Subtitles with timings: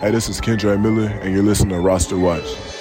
[0.00, 2.77] Hey, this is Kendre Miller, and you're listening to Roster Watch.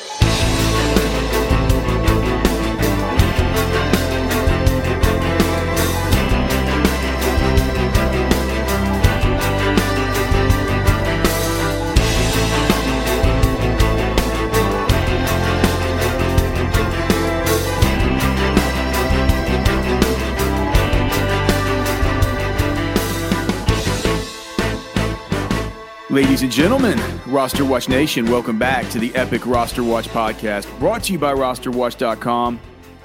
[26.37, 31.01] Ladies and gentlemen, Roster Watch Nation, welcome back to the Epic Roster Watch podcast brought
[31.05, 32.59] to you by rosterwatch.com.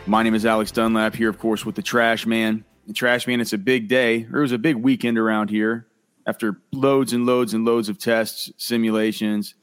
[0.06, 2.62] My name is Alex Dunlap here, of course, with the Trash Man.
[2.86, 4.16] The Trash Man, it's a big day.
[4.16, 5.86] It was a big weekend around here
[6.26, 9.54] after loads and loads and loads of tests, simulations.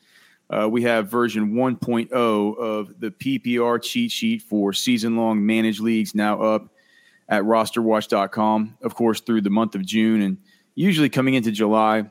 [0.50, 6.16] Uh, we have version 1.0 of the PPR cheat sheet for season long managed leagues
[6.16, 6.70] now up
[7.28, 10.40] at rosterwatch.com, of course, through the month of June and
[10.74, 12.10] usually coming into July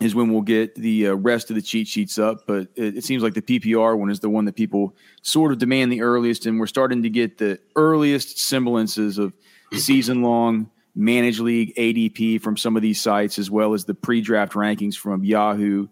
[0.00, 2.46] is when we'll get the uh, rest of the cheat sheets up.
[2.46, 5.58] But it, it, seems like the PPR one is the one that people sort of
[5.58, 9.32] demand the earliest, and we're starting to get the earliest semblances of
[9.74, 14.20] season long managed league ADP from some of these sites, as well as the pre
[14.20, 15.88] draft rankings from Yahoo,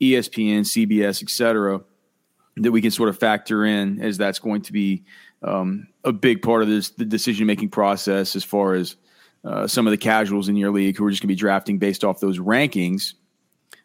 [0.00, 1.80] ESPN, CBS, etc.
[2.56, 5.04] That we can sort of factor in as that's going to be
[5.42, 8.96] um, a big part of this the decision making process as far as
[9.44, 11.78] uh, some of the casuals in your league who are just going to be drafting
[11.78, 13.14] based off those rankings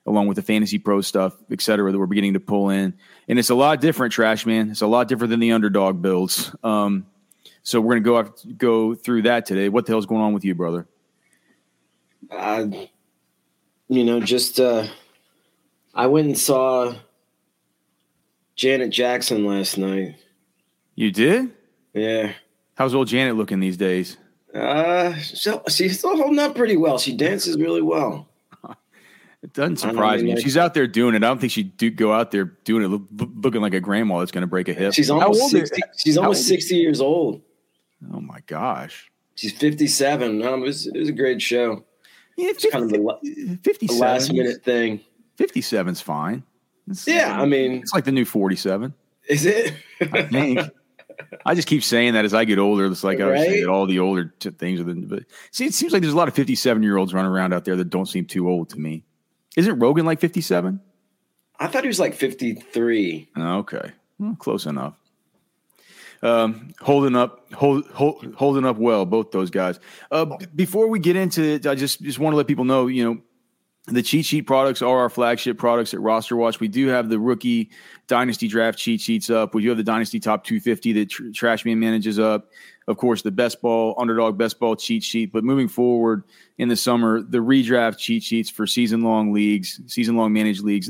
[0.06, 2.94] along with the fantasy pro stuff, et cetera, that we're beginning to pull in.
[3.28, 4.70] And it's a lot different, Trash Man.
[4.72, 6.56] It's a lot different than the underdog builds.
[6.64, 7.08] Um,
[7.64, 9.70] so we're going to go go through that today.
[9.70, 10.88] What the hell's going on with you, brother?
[12.30, 12.68] Uh,
[13.88, 14.88] you know, just uh,
[15.94, 16.94] I went and saw
[18.56, 20.16] Janet Jackson last night.
[20.96, 21.52] You did?
[21.94, 22.34] Yeah.
[22.76, 24.18] How's old Janet looking these days?
[24.54, 26.98] Uh, so she's still holding up pretty well.
[26.98, 28.28] She dances really well.
[29.44, 30.40] It doesn't surprise me.
[30.42, 31.18] she's out there doing it.
[31.18, 34.32] I don't think she'd do, go out there doing it looking like a grandma that's
[34.32, 34.94] going to break a hip.
[34.94, 37.42] She's almost 60, she's almost 60 years old.
[38.14, 39.12] Oh my gosh.
[39.36, 40.42] She's 57.
[40.42, 41.84] Um, it, was, it was a great show.
[42.38, 45.00] Yeah, 50, kind of the, 57, the last minute thing.
[45.38, 46.44] 57's fine.
[46.88, 48.94] It's, yeah, I mean, it's like the new 47.
[49.28, 49.74] Is it?
[50.02, 50.60] I think.
[51.46, 52.86] I just keep saying that as I get older.
[52.86, 54.94] It's like I was saying that all the older t- things are the.
[54.94, 57.66] But see, it seems like there's a lot of 57 year olds running around out
[57.66, 59.04] there that don't seem too old to me.
[59.56, 60.80] Isn't Rogan like 57?
[61.60, 63.30] I thought he was like 53.
[63.38, 63.92] Okay.
[64.20, 64.96] Well, close enough.
[66.22, 69.80] Um, holding up, hold, hold, holding up well, both those guys.
[70.12, 72.88] Uh, b- before we get into it, I just just want to let people know,
[72.88, 73.22] you know,
[73.88, 76.60] the cheat sheet products are our flagship products at Roster Watch.
[76.60, 77.70] We do have the rookie
[78.08, 79.54] dynasty draft cheat sheets up.
[79.54, 82.50] We do have the dynasty top 250 that tr- Trashman manages up.
[82.88, 85.32] Of course, the best ball underdog best ball cheat sheet.
[85.32, 86.24] But moving forward
[86.58, 90.90] in the summer, the redraft cheat sheets for season long leagues, season long managed leagues.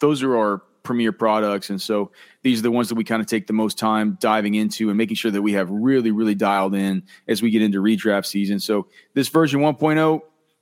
[0.00, 2.10] Those are our premier products, and so
[2.42, 4.98] these are the ones that we kind of take the most time diving into and
[4.98, 8.58] making sure that we have really, really dialed in as we get into redraft season.
[8.60, 10.20] So this version 1.0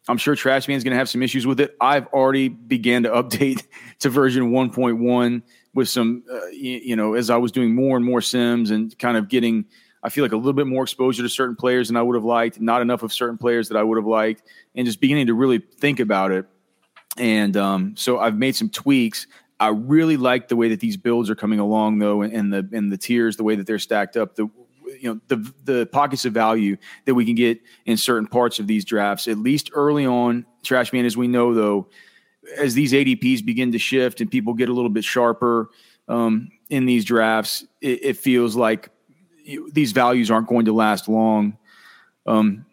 [0.08, 1.76] I'm sure Trash is going to have some issues with it.
[1.80, 3.66] I've already began to update
[4.00, 5.42] to version 1.1
[5.72, 8.96] with some, uh, you, you, know, as I was doing more and more sims and
[8.98, 9.64] kind of getting,
[10.02, 12.24] I feel like a little bit more exposure to certain players than I would have
[12.24, 14.42] liked, not enough of certain players that I would have liked,
[14.74, 16.46] and just beginning to really think about it.
[17.16, 19.26] And um, so I've made some tweaks.
[19.58, 22.90] I really like the way that these builds are coming along, though, and the and
[22.90, 24.34] the tiers, the way that they're stacked up.
[24.34, 24.50] The
[25.00, 28.66] you know the the pockets of value that we can get in certain parts of
[28.66, 30.46] these drafts, at least early on.
[30.62, 31.88] trash man as we know, though,
[32.58, 35.70] as these ADPs begin to shift and people get a little bit sharper
[36.08, 38.90] um, in these drafts, it, it feels like
[39.72, 41.56] these values aren't going to last long.
[42.26, 42.64] Um,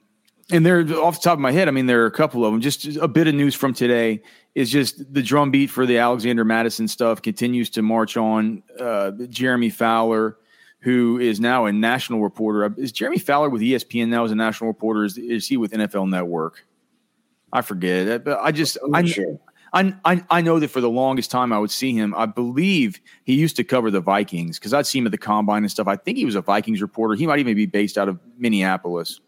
[0.51, 2.51] and there, off the top of my head, I mean, there are a couple of
[2.51, 2.61] them.
[2.61, 4.21] Just a bit of news from today
[4.53, 8.63] is just the drumbeat for the Alexander Mattison stuff continues to march on.
[8.77, 10.37] Uh, Jeremy Fowler
[10.81, 12.73] who is now a national reporter.
[12.77, 15.03] Is Jeremy Fowler with ESPN now as a national reporter?
[15.05, 16.65] Is, is he with NFL Network?
[17.53, 19.39] I forget, but I just I, sure.
[19.73, 22.15] I, I I know that for the longest time I would see him.
[22.15, 25.63] I believe he used to cover the Vikings because I'd see him at the combine
[25.63, 25.87] and stuff.
[25.87, 27.15] I think he was a Vikings reporter.
[27.15, 29.19] He might even be based out of Minneapolis,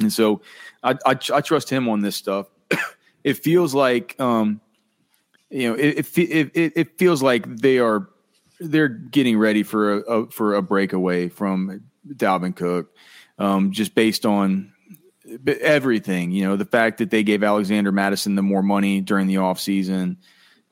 [0.00, 0.40] and so
[0.82, 2.48] I I, I trust him on this stuff.
[3.24, 4.60] it feels like um,
[5.50, 8.08] you know it, it it it feels like they are
[8.60, 12.94] they're getting ready for a, a for a breakaway from Dalvin Cook,
[13.38, 14.72] um, just based on
[15.46, 16.30] everything.
[16.30, 20.16] You know, the fact that they gave Alexander Mattison the more money during the offseason,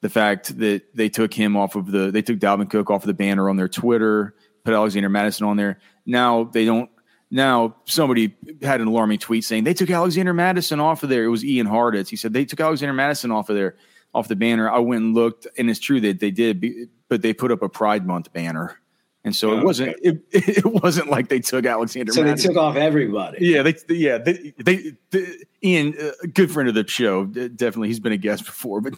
[0.00, 3.06] the fact that they took him off of the they took Dalvin Cook off of
[3.06, 4.34] the banner on their Twitter,
[4.64, 5.78] put Alexander Mattison on there.
[6.04, 6.90] Now they don't.
[7.28, 11.24] Now somebody had an alarming tweet saying they took Alexander Mattison off of there.
[11.24, 12.08] It was Ian Hartitz.
[12.08, 13.74] He said they took Alexander Mattison off of there
[14.16, 14.70] off the banner.
[14.70, 17.68] I went and looked, and it's true that they did, but they put up a
[17.68, 18.80] Pride Month banner.
[19.24, 22.12] And so it wasn't it, it wasn't like they took Alexander.
[22.12, 22.48] So Mattison.
[22.48, 23.38] they took off everybody.
[23.40, 25.26] Yeah, they yeah they they, they
[25.64, 28.94] Ian, a good friend of the show, definitely he's been a guest before, but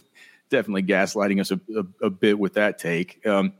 [0.49, 3.25] definitely gaslighting us a, a, a bit with that take.
[3.25, 3.53] Um,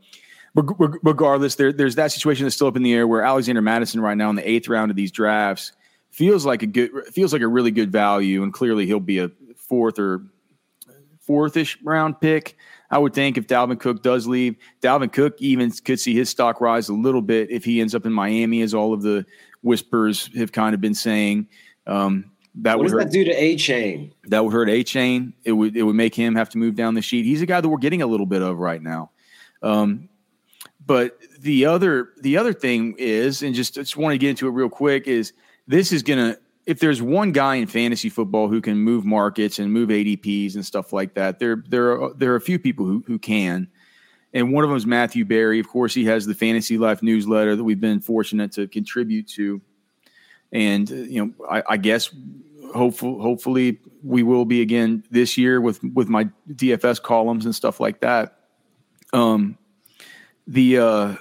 [0.54, 4.18] regardless, there, there's that situation that's still up in the air where Alexander Mattison right
[4.18, 5.72] now in the eighth round of these drafts
[6.12, 9.32] feels like a good feels like a really good value, and clearly he'll be a
[9.56, 10.22] fourth or
[11.30, 12.58] fourthish round pick.
[12.90, 16.60] I would think if Dalvin Cook does leave, Dalvin Cook even could see his stock
[16.60, 19.24] rise a little bit if he ends up in Miami, as all of the
[19.62, 21.48] whispers have kind of been saying.
[21.86, 24.12] Um, that what would does hurt, that do to Achane?
[24.26, 25.34] That would hurt Achane.
[25.44, 27.26] It would it would make him have to move down the sheet.
[27.26, 29.12] He's a guy that we're getting a little bit of right now.
[29.62, 30.10] Um,
[30.84, 34.52] but the other the other thing is, and just just want to get into it
[34.52, 35.34] real quick, is
[35.68, 36.38] this is gonna
[36.70, 40.64] if there's one guy in fantasy football who can move markets and move ADPs and
[40.64, 43.68] stuff like that, there there are there are a few people who who can.
[44.36, 45.60] And one of them is Matthew Berry.
[45.60, 49.62] Of course, he has the Fantasy Life newsletter that we've been fortunate to contribute to.
[50.52, 52.12] And you know, I, I guess
[52.76, 57.80] hopeful, hopefully we will be again this year with with my DFS columns and stuff
[57.80, 58.42] like that.
[59.12, 59.58] Um,
[60.46, 61.16] the uh,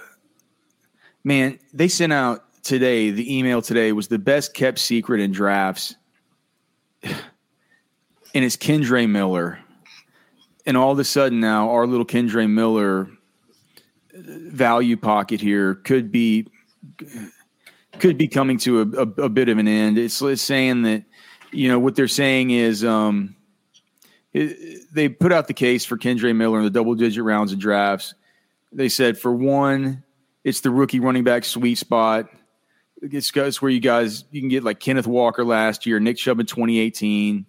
[1.25, 3.11] man, they sent out today.
[3.11, 5.97] The email today was the best kept secret in drafts,
[7.03, 7.15] and
[8.35, 9.59] it's Kendre Miller.
[10.67, 13.09] And all of a sudden now, our little Kendre Miller
[14.13, 16.47] value pocket here could be
[17.99, 19.97] could be coming to a, a, a bit of an end.
[19.99, 21.05] It's, it's saying that
[21.51, 23.35] you know what they're saying is um,
[24.35, 27.59] it, they put out the case for Kendre Miller in the double digit rounds of
[27.59, 28.15] drafts.
[28.73, 30.05] They said for one,
[30.45, 32.29] it's the rookie running back sweet spot.
[33.03, 36.47] It's where you guys you can get like Kenneth Walker last year, Nick Chubb in
[36.47, 37.47] 2018,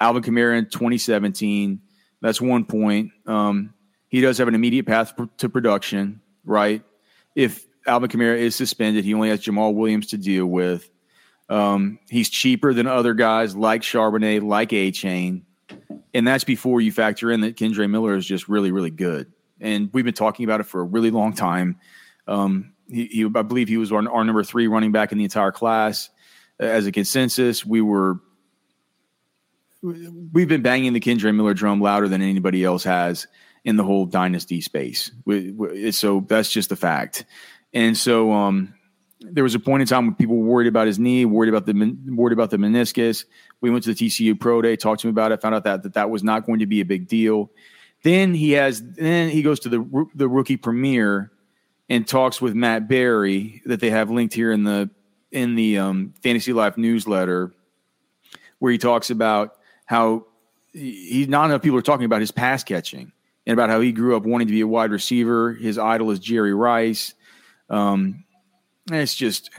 [0.00, 1.80] Alvin Kamara in 2017.
[2.20, 3.12] That's one point.
[3.26, 3.74] Um,
[4.08, 6.82] he does have an immediate path to production, right?
[7.34, 10.90] If Alvin Kamara is suspended, he only has Jamal Williams to deal with.
[11.48, 15.42] Um, he's cheaper than other guys like Charbonnet, like Achane.
[16.14, 19.32] And that's before you factor in that Kendre Miller is just really, really good.
[19.60, 21.78] And we've been talking about it for a really long time.
[22.26, 25.24] Um, he, he, I believe he was our, our, number three running back in the
[25.24, 26.10] entire class.
[26.58, 28.20] As a consensus, we were
[29.82, 33.28] we've been banging the Kendre Miller drum louder than anybody else has
[33.64, 35.12] in the whole dynasty space.
[35.24, 37.24] We, we, so that's just the fact.
[37.72, 38.74] And so, um,
[39.20, 41.66] there was a point in time when people were worried about his knee, worried about
[41.66, 43.24] the worried about the meniscus.
[43.60, 45.82] We went to the TCU Pro Day, talked to him about it, found out that
[45.82, 47.50] that, that was not going to be a big deal.
[48.04, 51.32] Then he has then he goes to the the rookie premiere
[51.88, 54.90] and talks with Matt Berry that they have linked here in the
[55.30, 57.52] in the um, Fantasy Life newsletter,
[58.58, 60.26] where he talks about how
[60.72, 63.12] he not enough people are talking about his pass catching
[63.46, 65.54] and about how he grew up wanting to be a wide receiver.
[65.54, 67.14] His idol is Jerry Rice.
[67.70, 68.24] Um,
[68.90, 69.50] it's just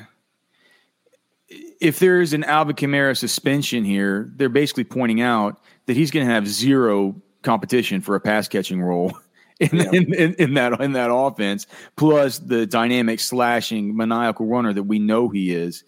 [1.49, 6.27] if there is an Alvin Kamara suspension here, they're basically pointing out that he's going
[6.27, 9.17] to have zero competition for a pass catching role
[9.59, 9.89] in, yeah.
[9.91, 11.67] in, in, in, that in that offense.
[11.95, 15.83] Plus the dynamic slashing maniacal runner that we know he is.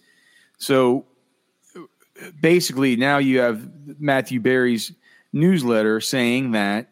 [0.57, 1.06] So
[2.39, 3.68] basically, now you have
[4.00, 4.91] Matthew Berry's
[5.33, 6.90] newsletter saying that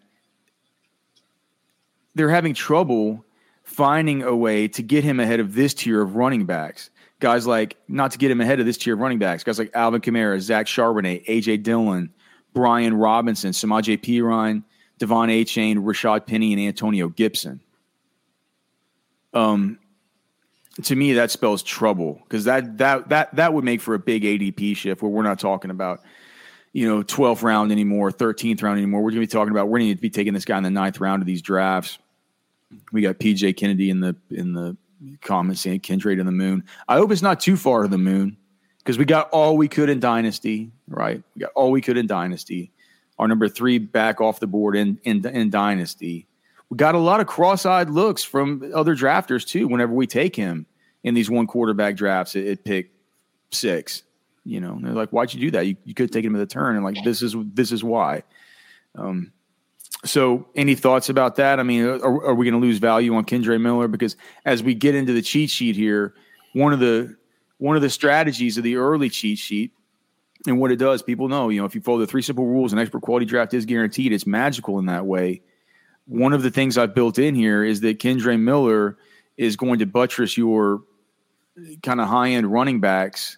[2.15, 3.23] they're having trouble
[3.63, 6.89] finding a way to get him ahead of this tier of running backs.
[7.19, 9.69] Guys like, not to get him ahead of this tier of running backs, guys like
[9.73, 12.09] Alvin Kamara, Zach Charbonnet, AJ Dillon,
[12.53, 14.63] Brian Robinson, Samaje Perine,
[14.99, 17.61] De'Von Achane, Rashad Penny, and Antonio Gibson.
[19.33, 19.79] Um,
[20.83, 24.23] to me, that spells trouble because that that that that would make for a big
[24.23, 26.01] ADP shift where we're not talking about
[26.73, 29.01] you know 12th round anymore, 13th round anymore.
[29.01, 30.69] We're going to be talking about we're going to be taking this guy in the
[30.69, 31.97] ninth round of these drafts.
[32.91, 34.77] We got PJ Kennedy in the in the
[35.21, 36.63] comments saying Kendre to the moon.
[36.87, 38.37] I hope it's not too far to the moon
[38.79, 41.21] because we got all we could in Dynasty, right?
[41.35, 42.71] We got all we could in Dynasty.
[43.19, 46.25] Our number three back off the board in in, in Dynasty.
[46.69, 49.67] We got a lot of cross-eyed looks from other drafters too.
[49.67, 50.65] Whenever we take him
[51.03, 52.91] in these one quarterback drafts at, at pick
[53.51, 54.03] six,
[54.45, 55.67] you know, they're like, "Why'd you do that?
[55.67, 58.23] You, you could take him at the turn." And like, this is this is why.
[58.95, 59.33] Um,
[60.05, 61.59] so, any thoughts about that?
[61.59, 63.89] I mean, are, are we going to lose value on Kendre Miller?
[63.89, 66.13] Because as we get into the cheat sheet here,
[66.53, 67.17] one of the
[67.57, 69.73] one of the strategies of the early cheat sheet
[70.47, 72.71] and what it does, people know, you know, if you follow the three simple rules,
[72.71, 74.13] an expert quality draft is guaranteed.
[74.13, 75.41] It's magical in that way.
[76.05, 78.97] One of the things I've built in here is that Kendre Miller
[79.37, 80.81] is going to buttress your
[81.83, 83.37] kind of high end running backs.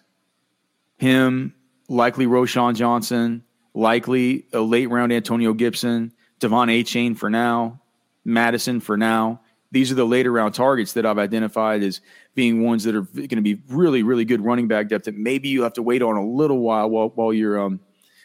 [0.96, 1.54] Him,
[1.88, 3.42] likely Roschon Johnson,
[3.74, 7.80] likely a late round Antonio Gibson, De'Von Achane for now,
[8.24, 9.40] Mattison for now.
[9.72, 12.02] These are the later round targets that I've identified as
[12.34, 15.48] being ones that are going to be really, really good running back depth that maybe
[15.48, 17.80] you have to wait on a little while while, while your um,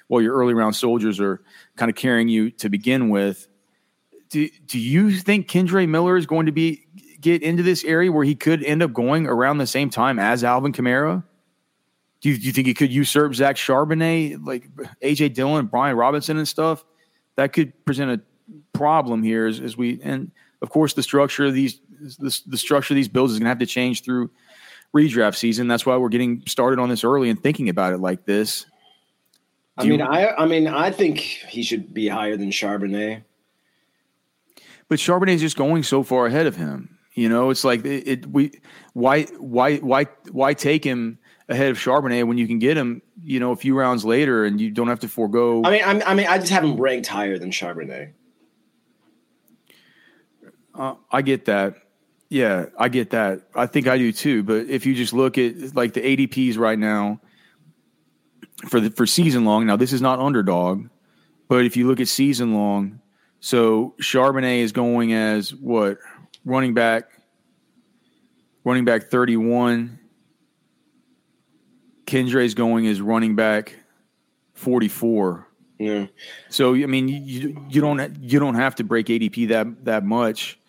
[0.08, 1.42] while your early round soldiers are
[1.78, 3.48] kind of carrying you to begin with.
[4.30, 6.86] Do, do you think Kendre Miller is going to be
[7.22, 10.44] get into this area where he could end up going around the same time as
[10.44, 11.24] Alvin Kamara?
[12.20, 14.68] Do you, do you think he could usurp Zach Charbonnet, like
[15.02, 16.84] AJ Dillon, Brian Robinson, and stuff?
[17.36, 18.22] That could present a
[18.74, 22.94] problem here as, as we and of course the structure of these the, the structure
[22.94, 24.30] of these bills is going to have to change through
[24.96, 25.68] redraft season.
[25.68, 28.66] That's why we're getting started on this early and thinking about it like this.
[29.80, 33.24] Do I mean, you, I I mean, I think he should be higher than Charbonnet.
[34.90, 36.98] But Charbonnet is just going so far ahead of him.
[37.14, 38.52] You know, it's like it, it, we
[38.94, 43.40] why why why why take him ahead of Charbonnet when you can get him, you
[43.40, 45.64] know, a few rounds later and you don't have to forego.
[45.64, 48.14] I mean, I'm, i mean, I just have him ranked higher than Charbonnet.
[50.78, 51.76] Uh, I get that.
[52.30, 53.42] Yeah, I get that.
[53.56, 54.44] I think I do too.
[54.44, 57.20] But if you just look at like the ADPs right now
[58.68, 60.88] for the for season long, now this is not underdog,
[61.48, 63.00] but if you look at season long,
[63.40, 66.00] so Charbonnet is going as what
[66.46, 67.06] running back,
[68.64, 70.00] running back thirty one.
[72.06, 73.76] Kendre is going as running back
[74.54, 75.48] forty four.
[75.80, 76.08] Yeah.
[76.50, 80.60] So I mean, you you don't you don't have to break ADP that that much.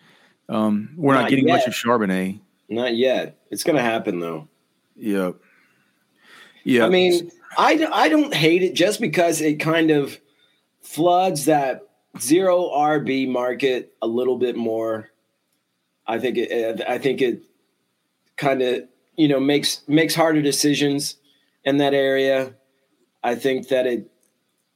[0.49, 1.57] Um, we're not, not getting yet.
[1.57, 2.39] much of Charbonnet.
[2.67, 3.37] Not yet.
[3.51, 4.47] It's going to happen though.
[4.97, 5.35] Yep.
[6.63, 6.85] Yeah.
[6.85, 10.17] I mean, I, I don't hate it just because it kind of
[10.81, 11.81] floods that
[12.19, 15.09] zero RB market a little bit more.
[16.07, 16.81] I think it.
[16.87, 17.43] I think it
[18.35, 18.83] kind of
[19.15, 21.17] you know makes makes harder decisions
[21.63, 22.55] in that area.
[23.23, 24.11] I think that it.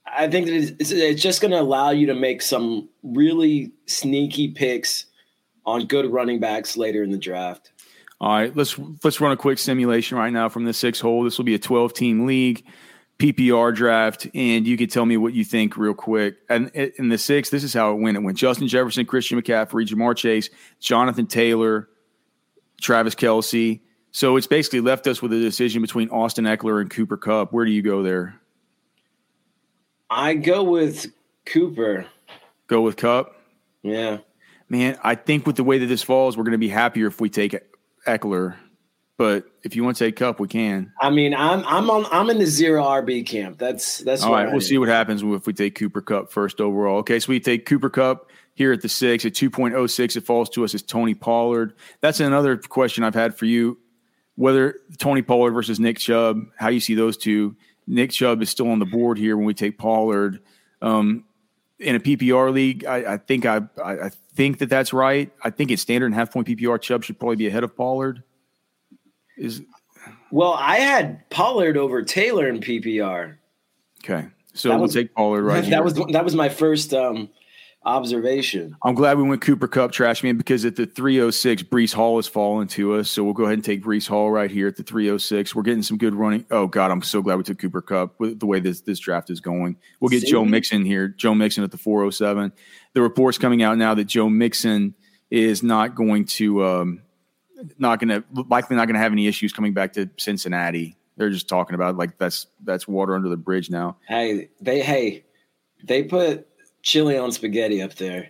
[0.06, 4.50] I think that it's, it's just going to allow you to make some really sneaky
[4.50, 5.06] picks
[5.66, 7.72] on good running backs later in the draft.
[8.20, 11.24] All right, let's let's run a quick simulation right now from the six hole.
[11.24, 12.66] This will be a 12 team league.
[13.20, 16.36] PPR draft, and you can tell me what you think real quick.
[16.50, 18.18] And in the six, this is how it went.
[18.18, 21.88] It went Justin Jefferson, Christian McCaffrey, Ja'Marr Chase, Jonathan Taylor,
[22.82, 23.82] Travis Kelce.
[24.12, 27.54] So it's basically left us with a decision between Austin Ekeler and Cooper Kupp.
[27.54, 28.40] Where do you go there?
[30.10, 31.06] I go with
[31.46, 32.08] Cooper.
[32.68, 33.36] Go with Kupp?
[33.84, 34.18] Yeah
[34.74, 37.22] man, I think with the way that this falls, we're going to be happier if
[37.22, 37.56] we take
[38.08, 38.56] Ekeler.
[39.18, 40.92] But if you want to take Kupp, we can.
[41.00, 43.60] I mean, I'm I'm on I'm in the zero RB camp.
[43.60, 44.52] That's that's all right.
[44.52, 46.98] We'll see what happens if we take Cooper Kupp first overall.
[46.98, 50.16] Okay, so we take Cooper Kupp here at the six at two point oh six.
[50.16, 51.76] It falls to us as Tony Pollard.
[52.02, 53.78] That's another question I've had for you.
[54.36, 57.56] Whether Tony Pollard versus Nick Chubb, how you see those two.
[57.86, 60.40] Nick Chubb is still on the board here when we take Pollard.
[60.82, 61.26] Um,
[61.84, 65.32] in a PPR league, I, I think I, I, think that that's right.
[65.44, 66.82] I think it's standard and half point PPR.
[66.82, 68.24] Chubb should probably be ahead of Pollard.
[69.38, 69.62] Is
[70.32, 73.38] well, I had Pollard over Taylor in PPR.
[74.04, 75.64] Okay, so that we'll was, take Pollard right.
[75.64, 75.84] That here.
[75.84, 77.30] was that was my first um,
[77.86, 78.76] observation.
[78.84, 82.28] I'm glad we went Cooper Kupp trash man because at the 306, Breece Hall has
[82.28, 83.10] fallen to us.
[83.10, 85.54] So we'll go ahead and take Breece Hall right here at the 306.
[85.56, 86.46] We're getting some good running.
[86.52, 89.30] Oh God, I'm so glad we took Cooper Kupp with the way this this draft
[89.30, 89.78] is going.
[90.00, 90.32] We'll get See?
[90.32, 91.08] Joe Mixon here.
[91.08, 92.52] Joe Mixon at the 407.
[92.94, 94.96] The reports coming out now that Joe Mixon
[95.30, 97.02] is not going to um,
[97.78, 100.96] not going to likely not going to have any issues coming back to Cincinnati.
[101.18, 103.98] They're just talking about like that's that's water under the bridge now.
[104.08, 105.26] Hey, they hey,
[105.84, 106.48] they put
[106.84, 108.30] chili on spaghetti up there.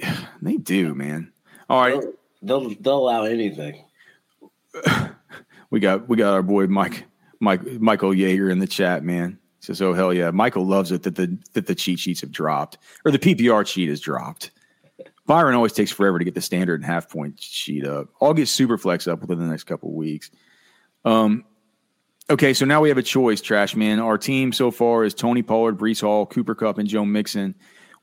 [0.42, 1.32] They do, man.
[1.70, 2.00] All right,
[2.42, 3.82] they'll they'll, they'll allow anything.
[5.70, 7.04] we got we got our boy Mike
[7.40, 9.38] Mike Michael Yeager in the chat, man.
[9.60, 12.78] Says, "Oh hell yeah!" Michael loves it that the that the cheat sheets have dropped
[13.04, 14.50] or the PPR cheat has dropped.
[15.26, 18.08] Byron always takes forever to get the standard and half point sheet up.
[18.20, 20.30] I'll get super flex up within the next couple of weeks.
[21.04, 21.44] Um,
[22.30, 24.00] okay, so now we have a choice, Trash Man.
[24.00, 27.54] Our team so far is Tony Pollard, Breece Hall, Cooper Kupp, and Joe Mixon.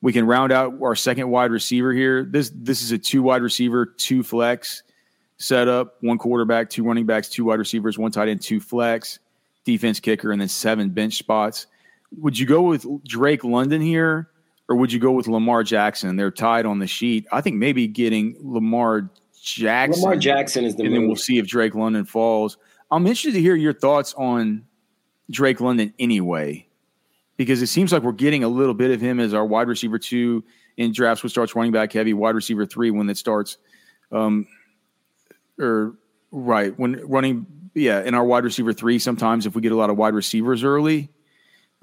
[0.02, 2.26] We can round out our second wide receiver here.
[2.26, 4.84] This this is a two wide receiver, two flex
[5.38, 9.20] setup, one quarterback, two running backs, two wide receivers, one tight end, two flex,
[9.64, 11.68] defense kicker, and then seven bench spots.
[12.18, 14.30] Would you go with Drake London here,
[14.68, 16.16] or would you go with Lamar Jackson?
[16.16, 17.26] They're tied on the sheet.
[17.32, 19.10] I think maybe getting Lamar
[19.42, 20.04] Jackson.
[20.04, 21.02] Lamar Jackson is the and move.
[21.02, 22.58] then we'll see if Drake London falls.
[22.94, 24.66] I'm interested to hear your thoughts on
[25.32, 26.68] Drake London anyway
[27.38, 29.98] because it seems like we're getting a little bit of him as our wide receiver
[29.98, 30.44] two
[30.78, 33.58] in drafts, which starts running back heavy, wide receiver three when it starts,
[34.12, 34.48] um,
[35.60, 35.96] or
[36.32, 39.00] right when running, yeah, in our wide receiver three.
[39.00, 41.10] Sometimes if we get a lot of wide receivers early,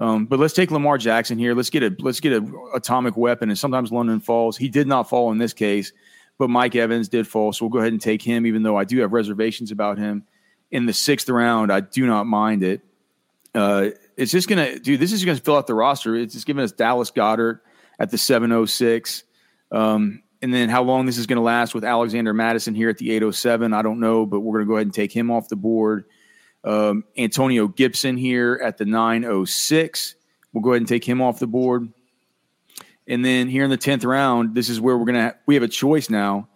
[0.00, 1.54] Um, but let's take Lamar Jackson here.
[1.54, 3.50] Let's get a let's get a atomic weapon.
[3.50, 4.56] And sometimes London falls.
[4.56, 5.92] He did not fall in this case,
[6.38, 7.52] but Mike Evans did fall.
[7.52, 10.24] So we'll go ahead and take him, even though I do have reservations about him.
[10.70, 12.82] In the sixth round, I do not mind it.
[13.54, 15.00] Uh, it's just gonna, dude.
[15.00, 16.14] This is gonna fill out the roster.
[16.14, 17.60] It's just giving us Dallas Goedert
[17.98, 19.24] at the seven oh six.
[19.72, 23.10] Um, and then how long this is to last with Alexander Mattison here at the
[23.12, 26.04] 807, I don't know, but we're to go ahead and take him off the board.
[26.64, 30.14] Um, Antonio Gibson here at the 906.
[30.52, 31.92] We'll go ahead and take him off the board.
[33.06, 35.64] And then here in the 10th round, this is where we're going to, we have
[35.64, 36.48] a choice now.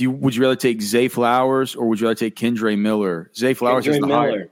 [0.00, 3.30] Do you, would you rather take Zay Flowers or would you rather take Kendre Miller?
[3.36, 4.30] Zay Flowers Kendre has the Miller.
[4.30, 4.50] higher.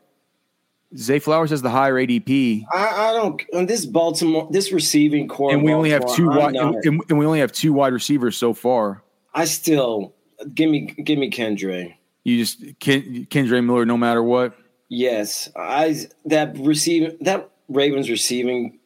[0.95, 3.43] Zay Flowers has the higher ADP, I, I don't.
[3.55, 7.25] On this Baltimore, this receiving core, and we only have two wide, and, and we
[7.25, 9.03] only have two wide receivers so far.
[9.33, 10.13] I still
[10.53, 11.95] give me give me Kendre.
[12.25, 14.55] You just Ken, Kendre Miller, no matter what.
[14.91, 18.79] Yes, I that receiving that Ravens receiving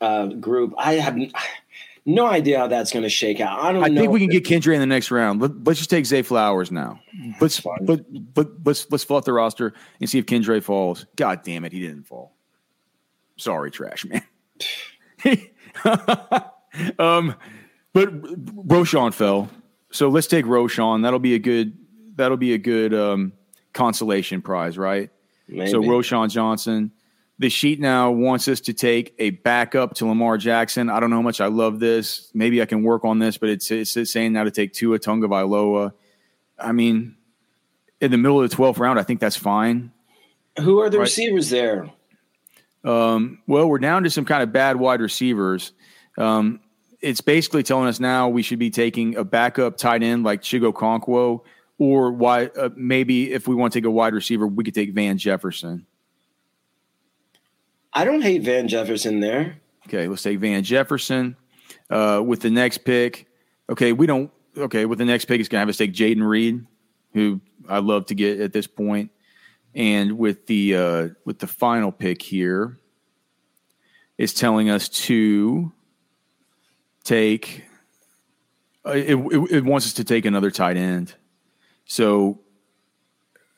[0.00, 0.72] uh, group.
[0.78, 1.30] I have n-
[2.06, 3.60] no idea how that's going to shake out.
[3.60, 3.86] I don't know.
[3.86, 5.40] I think we can get Kendre in the next round.
[5.40, 7.00] Let, us just take Zay Flowers now.
[7.40, 11.06] Let's but but let's let's fill out the roster and see if Kendre falls.
[11.16, 12.34] God damn it, he didn't fall.
[13.36, 14.22] Sorry, trash man.
[16.98, 17.34] um,
[17.92, 19.50] but Roschon fell,
[19.90, 21.02] so let's take Roschon.
[21.02, 21.76] That'll be a good.
[22.16, 23.32] That'll be a good um,
[23.72, 25.10] consolation prize, right?
[25.48, 25.70] Maybe.
[25.70, 26.92] So Roschon Johnson.
[27.40, 30.90] The sheet now wants us to take a backup to Lamar Jackson.
[30.90, 32.30] I don't know how much I love this.
[32.34, 35.94] Maybe I can work on this, but it's, it's saying now to take Tua Vailoa.
[36.58, 37.16] I mean,
[37.98, 39.90] in the middle of the 12th round, I think that's fine.
[40.58, 41.04] Who are the Right.
[41.04, 41.90] receivers there?
[42.84, 45.72] Um, well, we're down to some kind of bad wide receivers.
[46.18, 46.60] Um,
[47.00, 50.60] it's basically telling us now we should be taking a backup tight end like Chig
[50.70, 51.40] Okonkwo,
[51.78, 54.92] or why uh, maybe if we want to take a wide receiver, we could take
[54.92, 55.86] Van Jefferson.
[57.92, 59.56] I don't hate Van Jefferson there.
[59.88, 61.36] Okay, let's take Van Jefferson
[61.90, 63.26] uh, with the next pick.
[63.68, 64.30] Okay, we don't.
[64.56, 66.66] Okay, with the next pick, it's going to have us take Jayden Reed,
[67.14, 69.10] who I love to get at this point.
[69.74, 72.78] and with the uh, with the final pick here,
[74.18, 75.72] it's telling us to
[77.04, 77.64] take.
[78.84, 81.14] Uh, it, it, it wants us to take another tight end,
[81.84, 82.40] so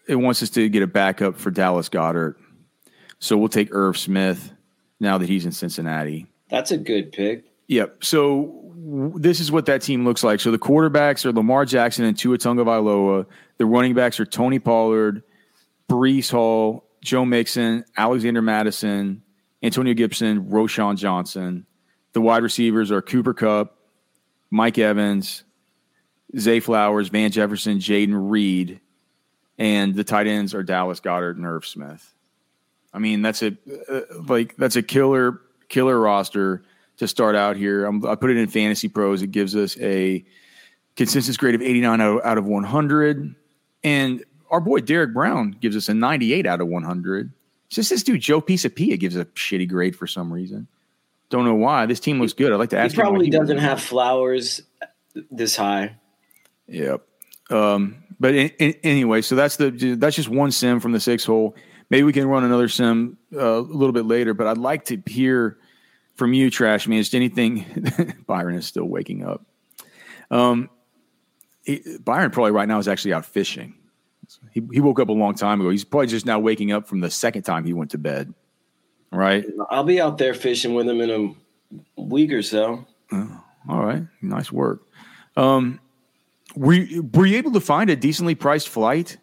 [0.09, 2.37] it wants us to get a backup for Dallas Goedert.
[3.23, 4.53] So we'll take Irv Smith
[4.99, 6.27] now that he's in Cincinnati.
[6.51, 7.45] That's a good pick.
[7.69, 8.03] Yep.
[8.03, 8.73] So
[9.15, 10.41] this is what that team looks like.
[10.41, 13.27] So the quarterbacks are Lamar Jackson and Tua Tagovailoa.
[13.59, 15.23] The running backs are Tony Pollard,
[15.89, 19.23] Breece Hall, Joe Mixon, Alexander Mattison,
[19.63, 21.65] Antonio Gibson, Roschon Johnson.
[22.15, 23.79] The wide receivers are Cooper Kupp,
[24.51, 25.45] Mike Evans,
[26.37, 28.81] Zay Flowers, Van Jefferson, Jayden Reed,
[29.59, 32.13] and the tight ends are Dallas Goedert and Irv Smith.
[32.93, 33.57] I mean, that's a
[33.91, 36.63] uh, like that's a killer killer roster
[36.99, 37.87] to start out here.
[37.87, 39.23] I'm, I put it in Fantasy Pros.
[39.23, 40.25] It gives us a
[40.97, 43.35] consensus grade of 89 out of, out of 100,
[43.83, 47.33] and our boy Derek Brown gives us a 98 out of 100.
[47.67, 50.69] It's just this dude Joe Pisapia gives a shitty grade for some reason.
[51.31, 51.87] Don't know why.
[51.87, 52.53] This team looks good.
[52.53, 52.95] I'd like to ask.
[52.95, 54.61] why probably he doesn't have flowers
[55.31, 55.97] this high.
[56.69, 57.03] Yep.
[57.49, 61.25] Um, but in, in, anyway, so that's the that's just one sim from the six
[61.25, 61.55] hole.
[61.93, 64.33] Maybe we can run another sim uh, a little bit later.
[64.33, 65.59] But I'd like to hear
[66.15, 66.99] from you, Trash Man.
[66.99, 68.25] Just anything.
[68.27, 69.45] Byron is still waking up.
[70.31, 70.71] Um,
[71.67, 73.75] he, Byron probably right now is actually out fishing.
[74.53, 75.69] He he woke up a long time ago.
[75.69, 78.33] He's probably just now waking up from the second time he went to bed.
[79.11, 79.45] Right.
[79.69, 82.87] I'll be out there fishing with him in a week or so.
[83.69, 84.81] All right, nice work.
[85.37, 85.79] Um,
[86.57, 89.19] were you, were you able to find a decently priced flight?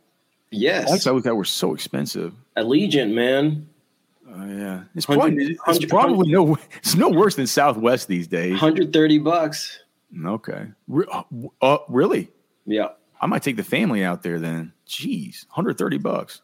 [0.51, 2.36] Yes, I at were so expensive.
[2.60, 3.67] Allegiant, man.
[4.32, 8.52] Oh yeah, it's probably it's probably no it's no worse than Southwest these days.
[8.52, 9.80] 130 bucks.
[10.26, 11.06] Okay, Re-
[11.62, 12.30] uh, really?
[12.65, 12.89] Yeah.
[13.22, 14.72] I might take the family out there then.
[14.88, 16.41] Jeez, 130 bucks.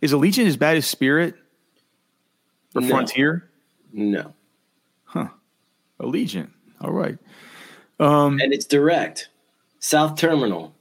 [0.00, 1.34] Is Allegiant as bad as Spirit
[2.74, 2.88] or No.
[2.88, 3.50] Frontier?
[3.92, 4.32] No.
[5.04, 5.28] Huh.
[6.00, 6.50] Allegiant.
[6.80, 7.18] All right.
[8.00, 9.28] Um, And it's direct.
[9.80, 10.74] South Terminal.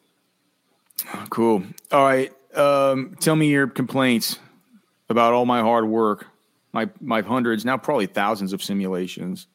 [1.29, 1.63] Cool.
[1.91, 2.31] All right.
[2.55, 4.39] Um, tell me your complaints
[5.09, 6.27] about all my hard work,
[6.73, 9.47] my my hundreds, now probably thousands of simulations.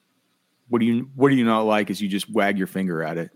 [0.68, 3.18] What do you what do you not like as you just wag your finger at
[3.18, 3.30] it?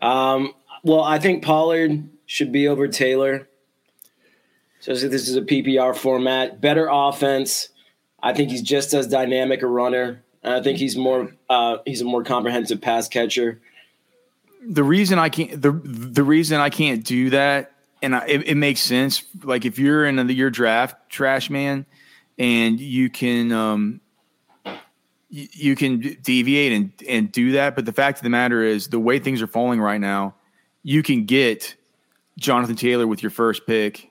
[0.00, 3.48] Um, well, I think Pollard should be over Taylor.
[4.80, 6.60] So this is a PPR format.
[6.60, 7.68] Better offense.
[8.20, 10.24] I think he's just as dynamic a runner.
[10.42, 13.60] And I think he's more uh, he's a more comprehensive pass catcher.
[14.66, 17.71] The reason I can't the the reason I can't do that,
[18.02, 19.24] and I, it, it makes sense.
[19.42, 21.86] Like if you're in your draft, trash man,
[22.38, 24.00] and you can um,
[25.30, 27.74] you, you can deviate and and do that.
[27.76, 30.34] But the fact of the matter is, the way things are falling right now,
[30.82, 31.76] you can get
[32.38, 34.10] Jonathan Taylor with your first pick,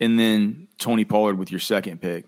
[0.00, 2.26] and then Tony Pollard with your second pick.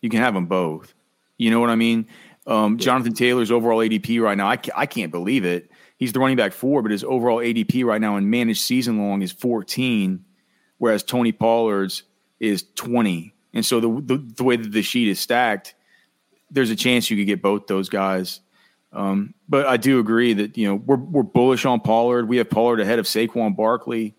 [0.00, 0.94] You can have them both.
[1.36, 2.06] You know what I mean?
[2.46, 5.69] Um, Jonathan Taylor's overall ADP right now, I, I can't believe it.
[6.00, 9.20] He's the running back four, but his overall ADP right now in managed season long
[9.20, 10.24] is 14,
[10.78, 12.04] whereas Tony Pollard's
[12.40, 13.34] is 20.
[13.52, 15.74] And so the, the, the way that the sheet is stacked,
[16.50, 18.40] there's a chance you could get both those guys.
[18.94, 22.28] Um, but I do agree that you know we're we're bullish on Pollard.
[22.28, 24.16] We have Pollard ahead of Saquon Barkley.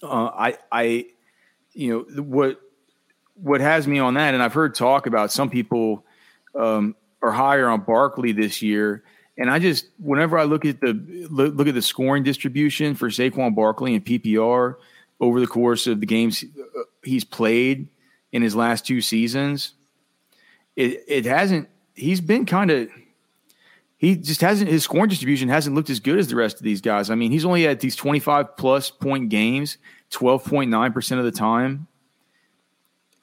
[0.00, 1.06] Uh, I I
[1.72, 2.60] you know what
[3.34, 6.04] what has me on that, and I've heard talk about some people
[6.54, 9.02] um, are higher on Barkley this year,
[9.38, 10.92] and I just whenever I look at the
[11.30, 14.74] look at the scoring distribution for Saquon Barkley and PPR
[15.20, 17.88] over the course of the games uh, he's played
[18.32, 19.74] in his last two seasons,
[20.74, 21.68] it it hasn't.
[21.94, 22.90] He's been kind of.
[23.96, 26.80] He just hasn't his scoring distribution hasn't looked as good as the rest of these
[26.80, 27.08] guys.
[27.08, 29.78] I mean, he's only had these 25 plus point games
[30.10, 31.86] 12.9% of the time.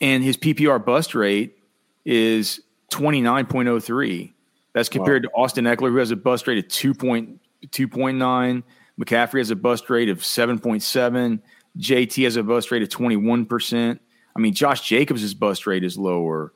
[0.02, 1.58] And his PPR bust rate
[2.04, 4.34] is 29.03.
[4.76, 5.30] That's compared wow.
[5.30, 8.64] to Austin Ekeler, who has a bust rate of 2.2.9.
[9.00, 11.40] McCaffrey has a bust rate of 7.7.
[11.78, 14.00] JT has a bust rate of 21%.
[14.36, 16.54] I mean, Josh Jacobs' bust rate is lower.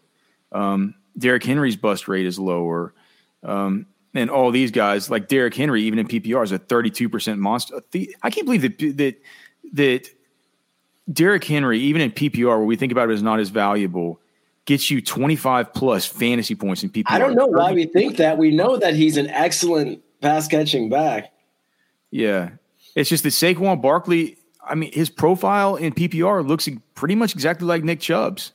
[0.52, 2.94] Um, Derrick Henry's bust rate is lower.
[3.42, 7.82] Um, and all these guys, like Derrick Henry, even in PPR, is a 32% monster.
[8.22, 9.16] I can't believe that that
[9.74, 10.10] that
[11.14, 14.20] Derrick Henry, even in PPR, where we think about it as not as valuable,
[14.70, 17.06] gets you 25 plus fantasy points in PPR.
[17.08, 18.38] I don't know why we think that.
[18.38, 21.34] We know that he's an excellent pass catching back.
[22.12, 22.52] Yeah.
[22.96, 27.66] It's just that Saquon Barkley, I mean, his profile in PPR looks pretty much exactly
[27.66, 28.52] like Nick Chubb's.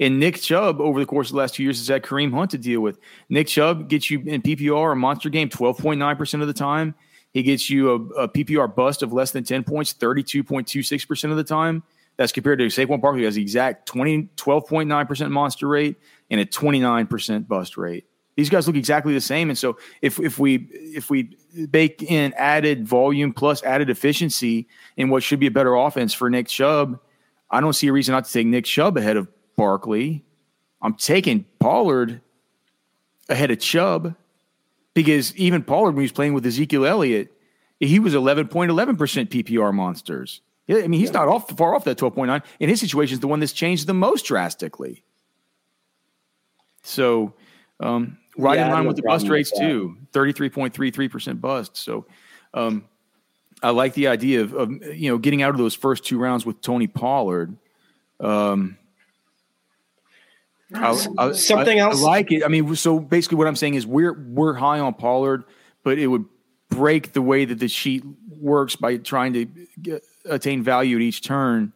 [0.00, 2.50] And Nick Chubb, over the course of the last two years, has had Kareem Hunt
[2.50, 2.98] to deal with.
[3.28, 6.96] Nick Chubb gets you in PPR a monster game 12.9% of the time.
[7.32, 11.44] He gets you a, a PPR bust of less than 10 points 32.26% of the
[11.44, 11.84] time.
[12.16, 15.96] That's compared to Saquon Barkley, who has the exact 20, 12.9% monster rate
[16.30, 18.06] and a 29% bust rate.
[18.36, 19.48] These guys look exactly the same.
[19.48, 21.36] And so if, if we if we
[21.70, 26.28] bake in added volume plus added efficiency in what should be a better offense for
[26.28, 26.98] Nick Chubb,
[27.50, 30.24] I don't see a reason not to take Nick Chubb ahead of Barkley.
[30.82, 32.20] I'm taking Pollard
[33.28, 34.16] ahead of Chubb
[34.94, 37.32] because even Pollard, when he was playing with Ezekiel Elliott,
[37.80, 38.48] he was 11.11%
[39.28, 40.40] PPR monsters.
[40.68, 42.42] I mean, he's not off far off that 12.9.
[42.58, 45.04] In his situation, is the one that's changed the most drastically.
[46.82, 47.34] So,
[47.80, 51.76] um, right yeah, in line with the bust rates too, 33.33% bust.
[51.76, 52.06] So,
[52.54, 52.84] um,
[53.62, 56.44] I like the idea of, of, you know, getting out of those first two rounds
[56.44, 57.56] with Tony Pollard.
[58.20, 58.78] Um,
[60.74, 62.00] I, I, Something else.
[62.00, 62.44] I like it.
[62.44, 65.44] I mean, so basically, what I'm saying is we're we're high on Pollard,
[65.82, 66.24] but it would
[66.68, 69.46] break the way that the sheet works by trying to
[69.80, 71.72] get, attain value at each turn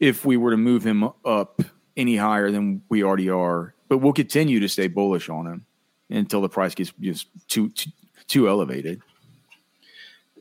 [0.00, 1.62] if we were to move him up
[1.96, 3.74] any higher than we already are.
[3.88, 5.66] But we'll continue to stay bullish on him
[6.10, 7.90] until the price gets just too too,
[8.26, 9.00] too elevated.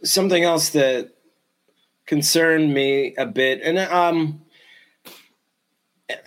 [0.03, 1.11] Something else that
[2.05, 4.45] concerned me a bit, and um,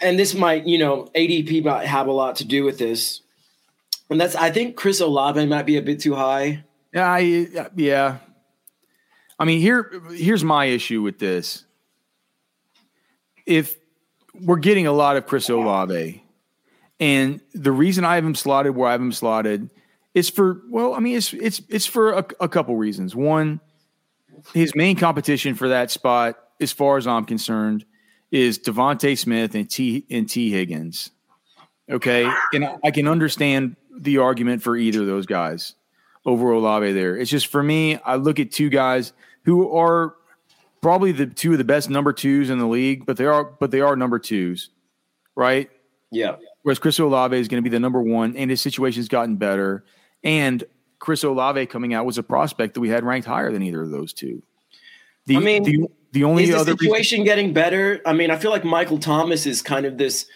[0.01, 3.21] and this might, you know, ADP might have a lot to do with this.
[4.11, 6.65] And that's, I think Chris Olave might be a bit too high.
[6.93, 8.19] Yeah, I, yeah.
[9.39, 11.65] I mean, here, here's my issue with this.
[13.47, 13.77] If
[14.41, 16.23] we're getting a lot of Chris Olave,
[17.01, 19.71] and the reason I have him slotted where I have him slotted
[20.15, 23.15] is for, well, I mean, it's it's it's for a, a couple reasons.
[23.15, 23.61] One,
[24.53, 27.85] his main competition for that spot, as far as I'm concerned,
[28.31, 31.11] is DeVonta Smith and T and Tee Higgins.
[31.91, 35.75] Okay, and I can understand the argument for either of those guys
[36.27, 36.93] over Olave.
[36.93, 37.97] There, it's just for me.
[37.99, 39.13] I look at two guys
[39.49, 40.15] who are
[40.83, 43.71] probably the two of the best number twos in the league, but they are but
[43.71, 44.69] they are number twos,
[45.35, 45.71] right?
[46.11, 46.37] Yeah.
[46.65, 49.87] Whereas Chris Olave is going to be the number one, and his situation's gotten better.
[50.23, 50.65] And
[50.99, 53.91] Chris Olave coming out was a prospect that we had ranked higher than either of
[53.91, 54.43] those two.
[55.25, 58.03] The, I mean, the, the only is the other situation reason- getting better?
[58.05, 60.27] I mean, I feel like Michael Thomas is kind of this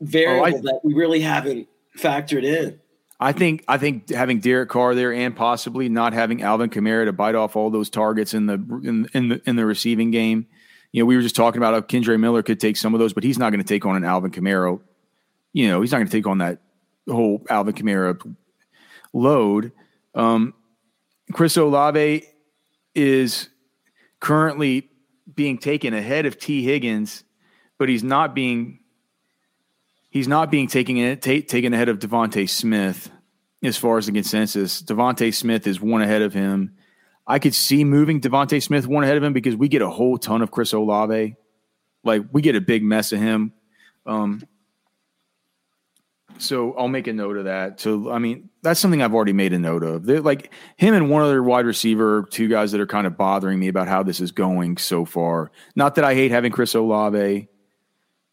[0.00, 2.80] variable oh, I, that we really haven't factored in.
[3.20, 7.12] I think I think having Derek Carr there and possibly not having Alvin Kamara to
[7.12, 10.46] bite off all those targets in the in, in the in the receiving game.
[10.92, 13.12] You know, we were just talking about how Kendre Miller could take some of those,
[13.12, 14.80] but he's not going to take on an Alvin Kamara.
[15.52, 16.60] You know, he's not going to take on that
[17.08, 18.36] whole Alvin Kamara
[19.12, 19.72] load.
[20.14, 20.54] Um,
[21.32, 22.24] Chris Olave
[22.94, 23.48] is
[24.20, 24.88] currently
[25.34, 26.62] being taken ahead of T.
[26.62, 27.24] Higgins,
[27.78, 28.80] but he's not being
[30.14, 33.10] he's not being taken ta- taken ahead of DeVonta Smith
[33.62, 34.80] as far as the consensus.
[34.80, 36.76] DeVonta Smith is one ahead of him.
[37.26, 40.16] I could see moving DeVonta Smith one ahead of him because we get a whole
[40.16, 41.34] ton of Chris Olave.
[42.04, 43.52] Like we get a big mess of him.
[44.06, 44.42] Um,
[46.38, 47.80] so I'll make a note of that.
[47.80, 50.04] So I mean, that's something I've already made a note of.
[50.04, 53.58] They're like him and one other wide receiver, two guys that are kind of bothering
[53.58, 55.50] me about how this is going so far.
[55.74, 57.48] Not that I hate having Chris Olave,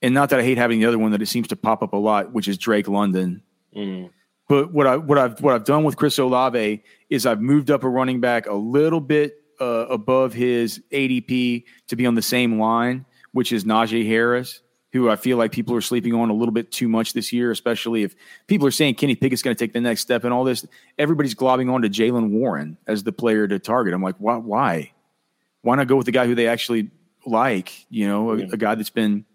[0.01, 1.93] and not that I hate having the other one that it seems to pop up
[1.93, 3.43] a lot, which is Drake London.
[3.75, 4.09] Mm.
[4.47, 7.83] But what I what I've what I've done with Chris Olave is I've moved up
[7.83, 12.59] a running back a little bit uh, above his ADP to be on the same
[12.59, 14.61] line, which is Najee Harris
[14.93, 17.51] who I feel like people are sleeping on a little bit too much this year,
[17.51, 18.15] especially if
[18.47, 20.65] people are saying Kenny Pickett's going to take the next step and all this.
[20.97, 23.93] Everybody's globbing on to Jaylen Warren as the player to target.
[23.93, 24.35] I'm like, why?
[24.35, 24.91] Why,
[25.61, 26.89] why not go with the guy who they actually
[27.25, 27.71] like?
[27.89, 29.25] You know, a, a guy that's been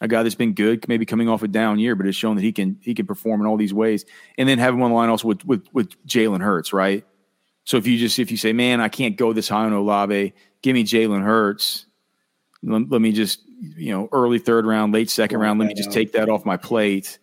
[0.00, 2.42] a guy that's been good, maybe coming off a down year, but has shown that
[2.42, 4.04] he can he can perform in all these ways,
[4.38, 7.04] and then have him on the line also with with, with Jalen Hurts, right?
[7.64, 10.32] So if you just if you say, man, I can't go this high on Olave,
[10.62, 11.86] give me Jalen Hurts.
[12.62, 15.58] Let, let me just you know, early third round, late second round.
[15.58, 17.18] Let me just take that off my plate.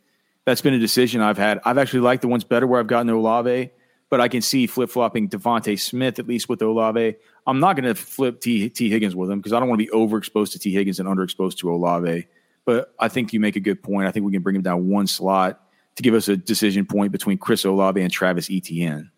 [0.46, 1.60] That's been a decision I've had.
[1.66, 3.72] I've actually liked the ones better where I've gotten Olave,
[4.10, 7.16] but I can see flip flopping DeVonta Smith at least with Olave.
[7.46, 9.86] I'm not going to flip T, T Higgins with him because I don't want to
[9.86, 12.28] be overexposed to T Higgins and underexposed to Olave.
[12.68, 14.10] But I think you make a good point.
[14.10, 15.64] I think we can bring him down one slot
[15.96, 19.10] to give us a decision point between Chris Olave and Travis Etienne.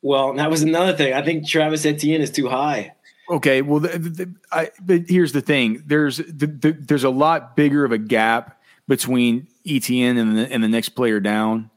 [0.00, 1.12] Well, that was another thing.
[1.12, 2.94] I think Travis Etienne is too high.
[3.28, 7.84] Okay, well, the, the, I, but here's the thing: there's the, there's a lot bigger
[7.84, 8.58] of a gap
[8.88, 11.70] between Etienne and the, and the next player down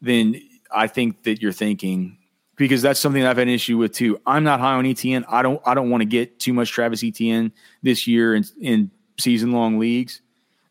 [0.00, 0.40] than
[0.72, 2.16] I think that you're thinking,
[2.56, 4.18] because that's something I've had an issue with too.
[4.26, 5.26] I'm not high on Etienne.
[5.28, 8.90] I don't I don't want to get too much Travis Etienne this year in, in
[9.18, 10.22] season long leagues,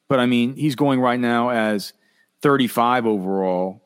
[0.09, 1.93] but I mean he's going right now as
[2.41, 3.81] 35 overall.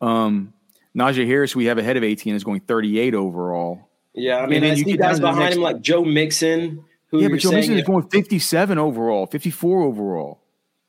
[0.00, 0.54] Um,
[0.96, 3.90] Najee Harris, we have ahead of Etienne, is going 38 overall.
[4.14, 6.84] Yeah, I mean, and I see guys behind next, him like Joe Mixon.
[7.12, 10.40] yeah, but Joe Mixon is going 57 overall, 54 overall.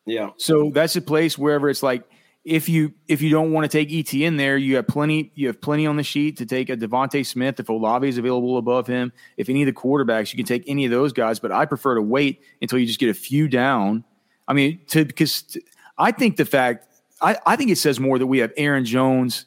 [0.05, 0.29] Yeah.
[0.38, 2.10] So that's a place wherever it's like
[2.43, 5.60] if you if you don't want to take Etienne there, you have plenty you have
[5.60, 9.12] plenty on the sheet to take a DeVonta Smith if Olave is available above him.
[9.36, 11.39] If any of the quarterbacks, you can take any of those guys.
[11.39, 14.06] But I prefer to wait until you just get a few down.
[14.47, 15.58] I mean, to because
[15.97, 16.88] I think the fact
[17.21, 19.45] I, I think it says more that we have Aaron Jones,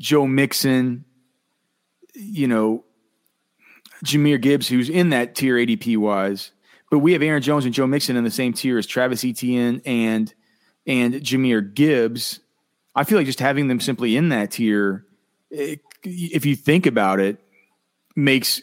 [0.00, 1.04] Joe Mixon,
[2.14, 2.84] you know,
[4.04, 6.52] Jahmyr Gibbs, who's in that tier ADP wise,
[6.90, 9.82] but we have Aaron Jones and Joe Mixon in the same tier as Travis Etienne
[9.84, 10.32] and
[10.88, 12.40] and Jahmyr Gibbs.
[12.96, 15.04] I feel like just having them simply in that tier,
[15.50, 17.38] it, if you think about it,
[18.16, 18.62] makes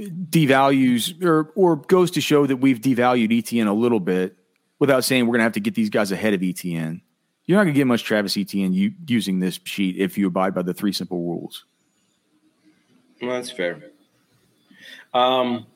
[0.00, 4.36] devalues or or goes to show that we've devalued Etienne a little bit
[4.78, 7.02] without saying we're going to have to get these guys ahead of Etienne.
[7.46, 10.62] You're not going to get much Travis you, using this sheet if you abide by
[10.62, 11.64] the three simple rules.
[13.22, 13.80] Well, that's fair.
[15.14, 15.66] Um,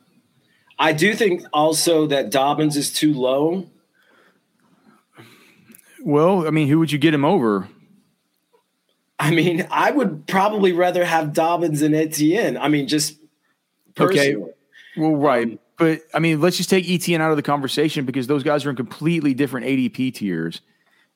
[0.78, 3.66] I do think also that Dobbins is too low.
[6.04, 7.68] Well, I mean, who would you get him over?
[9.18, 12.56] I mean, I would probably rather have Dobbins and Etienne.
[12.56, 13.18] I mean, just
[13.94, 14.34] personally.
[14.34, 14.52] Okay.
[14.96, 15.46] Well, right.
[15.46, 18.66] Um, but I mean, let's just take Etienne out of the conversation because those guys
[18.66, 20.60] are in completely different ADP tiers.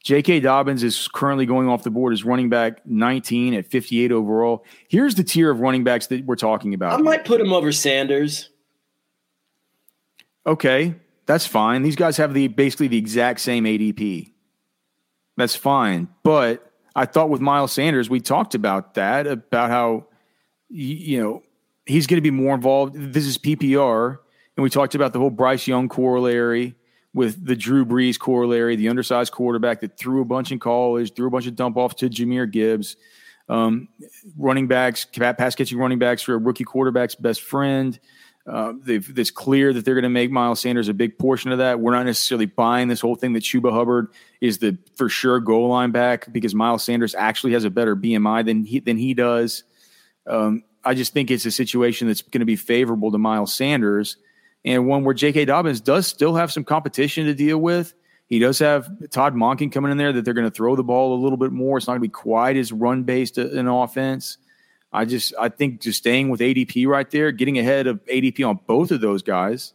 [0.03, 0.39] J.K.
[0.41, 4.65] Dobbins is currently going off the board as running back 19 at 58 overall.
[4.89, 6.93] Here's the tier of running backs that we're talking about.
[6.93, 8.51] I might put him over Sanders.
[10.47, 10.95] Okay,
[11.27, 11.83] that's fine.
[11.83, 14.31] These guys have the basically the exact same ADP.
[15.37, 16.09] That's fine.
[16.23, 20.07] But I thought with Miles Sanders, we talked about that about how
[20.69, 21.43] you know
[21.85, 22.95] he's going to be more involved.
[22.97, 24.19] This is PPR,
[24.57, 26.75] and we talked about the whole Bryce Young corollary
[27.15, 31.27] with the Drew Brees corollary, the undersized quarterback that threw a bunch in college, threw
[31.27, 32.97] a bunch of dump off to Jahmyr Gibbs.
[33.49, 33.89] Um,
[34.37, 37.99] running backs, pass catching running backs for a rookie quarterback's best friend.
[38.47, 41.81] Uh, it's clear that they're going to make Miles Sanders a big portion of that.
[41.81, 44.09] We're not necessarily buying this whole thing that Chuba Hubbard
[44.41, 48.45] is the for sure goal line back because Miles Sanders actually has a better BMI
[48.45, 49.65] than he than he does.
[50.29, 54.17] Um, I just think it's a situation that's going to be favorable to Miles Sanders
[54.65, 55.47] and one where J.K.
[55.47, 57.95] Dobbins does still have some competition to deal with.
[58.29, 61.15] He does have Todd Monken coming in there that they're going to throw the ball
[61.15, 61.79] a little bit more.
[61.79, 64.39] It's not going to be quite as run based an offense.
[64.93, 68.61] I just I think just staying with ADP right there, getting ahead of ADP on
[68.67, 69.75] both of those guys,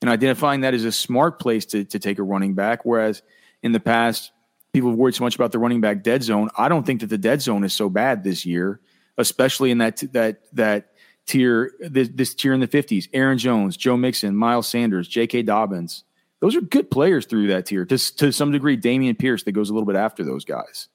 [0.00, 2.84] and identifying that as a smart place to to take a running back.
[2.84, 3.22] Whereas
[3.62, 4.32] in the past,
[4.72, 6.50] people have worried so much about the running back dead zone.
[6.56, 8.80] I don't think that the dead zone is so bad this year,
[9.16, 10.90] especially in that that that
[11.30, 15.42] tier, this, this tier in the 50s Aaron Jones, Joe Mixon, Miles Sanders, J.K.
[15.42, 16.04] Dobbins.
[16.40, 17.84] Those are good players through that tier.
[17.84, 20.88] To, to some degree, Dameon Pierce that goes a little bit after those guys.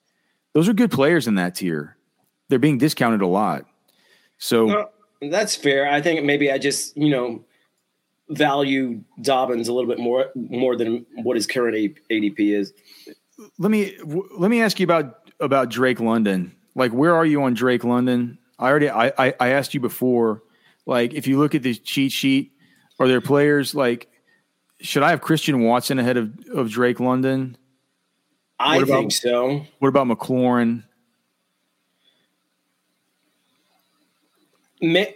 [0.53, 1.97] Those are good players in that tier.
[2.49, 3.65] They're being discounted a lot.
[4.37, 4.89] So
[5.21, 5.89] that's fair.
[5.89, 7.43] I think maybe I just, you know,
[8.29, 11.75] value Dobbins a little bit more more than what his current
[12.09, 12.73] ADP is.
[13.59, 16.55] let me w- let me ask you about about Drake London.
[16.75, 18.37] Like, where are you on Drake London?
[18.59, 20.41] I already I, I, I asked you before.
[20.85, 22.51] Like, if you look at the cheat sheet,
[22.99, 24.09] are there players like?
[24.81, 27.57] Should I have Christian Watson ahead of, of Drake London?
[28.59, 29.65] I about- think so.
[29.79, 30.83] What about McLaurin?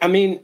[0.02, 0.42] I mean,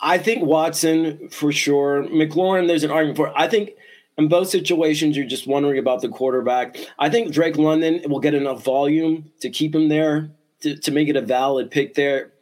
[0.00, 2.04] I think Watson for sure.
[2.04, 3.38] McLaurin, there's an argument for.
[3.38, 3.70] I think
[4.16, 6.76] in both situations, you're just wondering about the quarterback.
[6.98, 11.08] I think Drake London will get enough volume to keep him there to, to make
[11.08, 12.32] it a valid pick there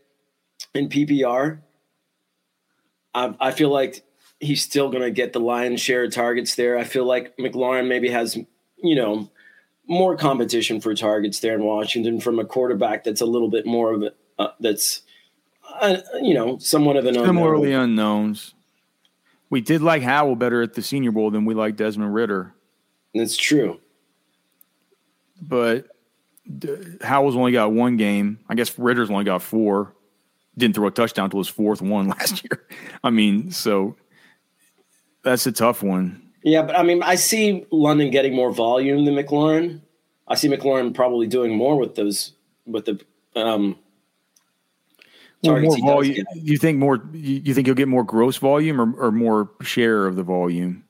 [0.75, 1.61] in PPR.
[3.15, 4.05] I, I feel like
[4.41, 6.77] he's still going to get the lion's share of targets there.
[6.77, 8.37] I feel like McLaurin maybe has,
[8.83, 9.31] you know,
[9.87, 13.93] more competition for targets there in Washington from a quarterback that's a little bit more
[13.93, 15.02] of a, uh, that's
[15.81, 17.27] uh, you know, somewhat of an unknown.
[17.27, 18.55] Similarly unknowns.
[19.51, 22.55] We did like Howell better at the Senior Bowl than we like Desmond Ridder,
[23.15, 23.81] That's true.
[25.41, 25.87] but
[26.59, 28.39] d- Howell's only got one game.
[28.49, 29.95] I guess Ridder's only got four.
[30.57, 32.67] Didn't throw a touchdown until his fourth one last year.
[33.05, 33.97] I mean, so
[35.23, 36.23] that's a tough one.
[36.43, 39.81] Yeah, but I mean, I see London getting more volume than McLaurin.
[40.27, 42.33] I see McLaurin probably doing more with those
[42.67, 43.01] with the
[43.37, 43.77] um,
[45.43, 46.27] Well, targets more volume.
[46.35, 47.03] You think more?
[47.13, 50.85] You think you'll get more gross volume or, or more share of the volume?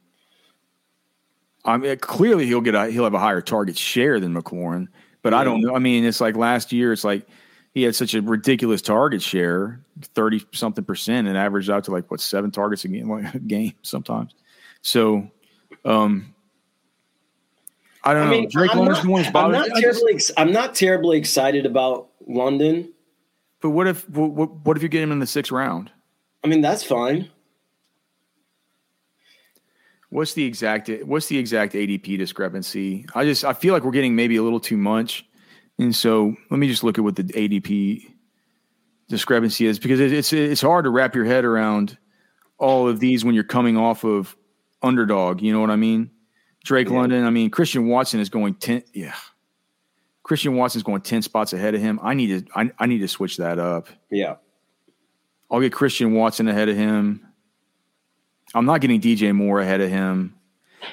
[1.64, 4.88] I mean, clearly he'll get a he'll have a higher target share than McLaurin,
[5.22, 5.74] but I don't know.
[5.74, 6.92] I mean, it's like last year.
[6.92, 7.26] It's like
[7.72, 9.80] he had such a ridiculous target share,
[10.14, 13.38] thirty something percent, and averaged out to like what seven targets a game, like a
[13.38, 14.34] game sometimes.
[14.82, 15.30] So,
[15.84, 16.34] um,
[18.04, 18.30] I don't I know.
[18.32, 20.14] mean, Drake I'm not, I'm not terribly.
[20.14, 22.92] ex- I'm not terribly excited about London.
[23.62, 25.90] But what if what, what if you get him in the sixth round?
[26.44, 27.30] I mean, that's fine.
[30.10, 33.06] What's the exact what's the exact ADP discrepancy?
[33.14, 35.24] I just I feel like we're getting maybe a little too much.
[35.78, 38.12] And so let me just look at what the ADP
[39.08, 41.96] discrepancy is because it, it's it's hard to wrap your head around
[42.58, 44.36] all of these when you're coming off of
[44.82, 46.10] underdog, you know what I mean?
[46.64, 46.96] Drake Yeah.
[46.96, 49.14] London, I mean Christian Watson is going 10 yeah.
[50.22, 51.98] Christian Watson's going 10 spots ahead of him.
[52.02, 53.88] I need to I, I need to switch that up.
[54.10, 54.36] Yeah.
[55.50, 57.26] I'll get Christian Watson ahead of him.
[58.54, 60.34] I'm not getting DJ Moore ahead of him.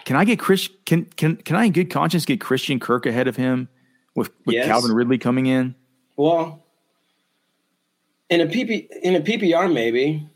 [0.05, 0.69] Can I get Chris?
[0.85, 3.69] Can can can I in good conscience get Christian Kirk ahead of him
[4.15, 4.65] with with Yes.
[4.65, 5.75] Calvin Ridley coming in?
[6.15, 6.63] Well,
[8.29, 10.27] in a PP in a PPR maybe.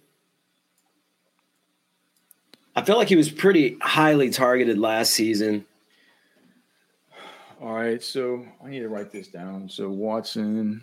[2.76, 5.66] I feel like he was pretty highly targeted last season.
[7.64, 9.70] All right, so I need to write this down.
[9.70, 10.82] So Watson,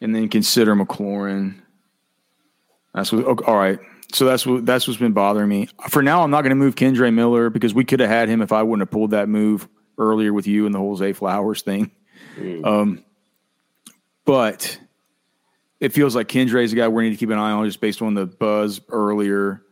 [0.00, 1.60] and then consider McLaurin.
[2.94, 3.26] That's what.
[3.26, 3.78] Okay, all right,
[4.14, 5.68] so that's what that's what's been bothering me.
[5.90, 8.40] For now, I'm not going to move Kendre Miller because we could have had him
[8.40, 11.60] if I wouldn't have pulled that move earlier with you and the whole Zay Flowers
[11.60, 11.90] thing.
[12.64, 13.04] Um,
[14.24, 14.78] but
[15.78, 17.82] it feels like Kendre is a guy we need to keep an eye on just
[17.82, 19.62] based on the buzz earlier.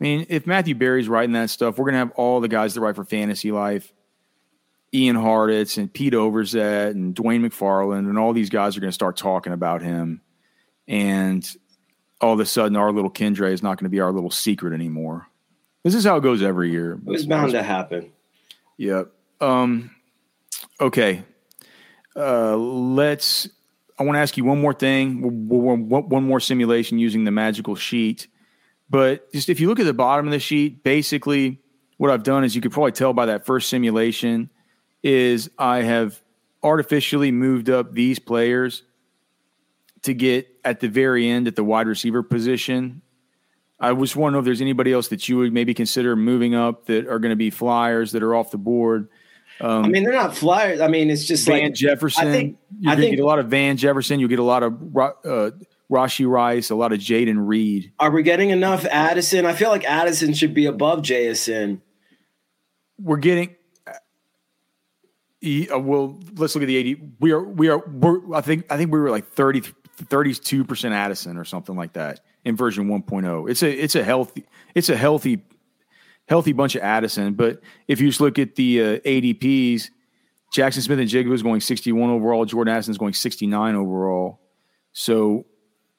[0.00, 2.74] I mean, if Matthew Berry's writing that stuff, we're going to have all the guys
[2.74, 3.92] that write for Fantasy Life.
[4.94, 8.94] Ian Hartitz and Pete Overzet and Dwain McFarland and all these guys are going to
[8.94, 10.20] start talking about him.
[10.86, 11.48] And
[12.20, 14.74] all of a sudden, our little Kendre is not going to be our little secret
[14.74, 15.28] anymore.
[15.82, 16.92] This is how it goes every year.
[16.92, 18.12] It was bound to happen.
[18.76, 19.10] Yep.
[19.40, 19.90] Um,
[20.80, 21.24] okay.
[22.14, 23.48] Uh, let's.
[23.98, 25.48] I want to ask you one more thing.
[25.48, 28.28] One more simulation using the magical sheet.
[28.90, 31.60] But just if you look at the bottom of the sheet, basically
[31.96, 34.50] what I've done is you could probably tell by that first simulation
[35.02, 36.20] is I have
[36.62, 38.82] artificially moved up these players
[40.02, 43.02] to get at the very end at the wide receiver position.
[43.80, 46.54] I just want to know if there's anybody else that you would maybe consider moving
[46.54, 49.08] up that are going to be flyers that are off the board.
[49.60, 50.80] I mean, they're not flyers.
[50.80, 52.26] I mean, it's just Van like Jefferson.
[52.26, 54.18] I think- to get a lot of Van Jefferson.
[54.18, 55.50] You'll get a lot of uh,
[55.90, 57.92] Rashee Rice, a lot of Jayden Reed.
[57.98, 59.46] Are we getting enough Addison?
[59.46, 61.80] I feel like Addison should be above JSN.
[62.98, 63.54] We're getting.
[65.42, 67.02] Uh, well, let's look at the 80.
[67.20, 69.62] We are, we are, we're, I think, I think we were like 30,
[70.04, 73.50] 32% Addison or something like that in version 1.0.
[73.50, 75.42] It's a, it's a healthy, it's a healthy,
[76.28, 77.34] healthy bunch of Addison.
[77.34, 79.90] But if you just look at the uh, ADPs,
[80.54, 82.44] Jaxon Smith-Njigba is going 61 overall.
[82.44, 84.40] Jordan Addison is going 69 overall.
[84.92, 85.46] So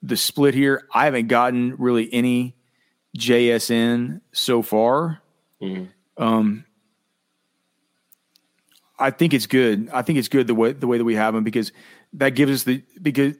[0.01, 2.55] the split here, I haven't gotten really any
[3.17, 5.21] JSN so far.
[5.61, 5.89] Mm.
[6.17, 6.65] Um,
[8.97, 9.89] I think it's good.
[9.91, 11.71] I think it's good the way the way that we have them because
[12.13, 13.35] that gives us the because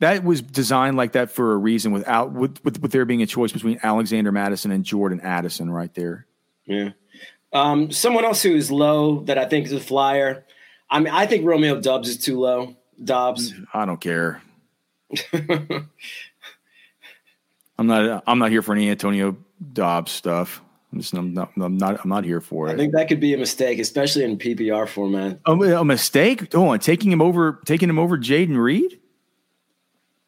[0.00, 3.26] that was designed like that for a reason without with with, with there being a
[3.26, 6.26] choice between Alexander Mattison and Jordan Addison right there.
[6.66, 6.90] Yeah.
[7.52, 10.44] Um, someone else who is low that I think is a flyer.
[10.90, 12.76] I mean, I think Romeo Doubs is too low.
[13.02, 13.54] Doubs.
[13.72, 14.42] I don't care.
[17.78, 18.24] I'm not.
[18.26, 19.36] I'm not here for any Antonio
[19.72, 20.62] Doubs stuff.
[20.94, 21.12] I'm just.
[21.14, 21.50] I'm not.
[21.56, 22.00] I'm not.
[22.04, 22.72] I'm not here for it.
[22.72, 25.40] I think that could be a mistake, especially in PPR format.
[25.44, 26.54] A, a mistake?
[26.54, 27.60] Oh, on taking him over.
[27.64, 29.00] Taking him over Jayden Reed.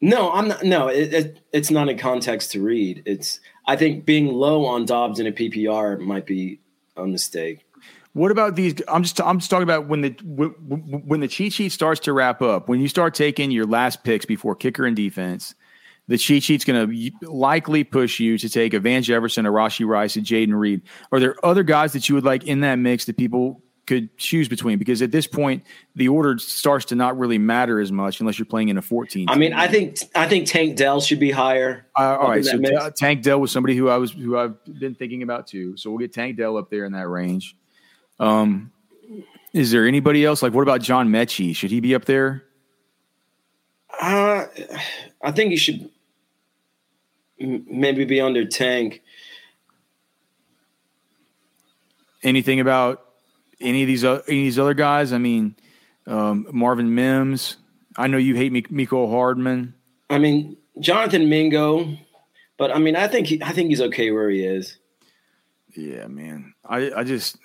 [0.01, 0.63] No, I'm not.
[0.63, 3.01] No, it, it, it's not in context to read.
[3.05, 3.39] It's.
[3.65, 6.59] I think being low on Doubs in a PPR might be
[6.97, 7.65] a mistake.
[8.11, 8.75] What about these?
[8.89, 12.41] I'm just I'm just talking about when the when the cheat sheet starts to wrap
[12.41, 12.67] up.
[12.67, 15.55] When you start taking your last picks before kicker and defense,
[16.07, 19.85] the cheat sheet's going to likely push you to take a Van Jefferson, a Rashee
[19.85, 20.81] Rice, a Jayden Reed.
[21.11, 24.47] Are there other guys that you would like in that mix that people could choose
[24.47, 24.77] between?
[24.77, 25.63] Because at this point,
[25.95, 29.29] the order starts to not really matter as much unless you're playing in a 14.
[29.29, 31.87] I mean, I think I think Tank Dell should be higher.
[31.97, 32.57] Uh, all right, so
[32.91, 35.75] Tank Dell was somebody who I was who I've been thinking about too.
[35.75, 37.55] So we'll get Tank Dell up there in that range.
[38.19, 38.71] Um,
[39.53, 40.41] is there anybody else?
[40.41, 41.55] Like, what about John Metchie?
[41.55, 42.43] Should he be up there?
[43.99, 44.45] Uh,
[45.21, 45.89] I think he should
[47.39, 49.01] maybe be under Tank.
[52.23, 53.03] Anything about
[53.59, 55.13] any of these uh, any of these other guys?
[55.13, 55.55] I mean,
[56.05, 57.57] um, Marvin Mims.
[57.97, 59.73] I know you hate Mecole Hardman.
[60.09, 61.97] I mean, Jonathan Mingo,
[62.57, 64.77] but I mean, I think he, I think he's okay where he is.
[65.75, 66.53] Yeah, man.
[66.65, 67.37] I I just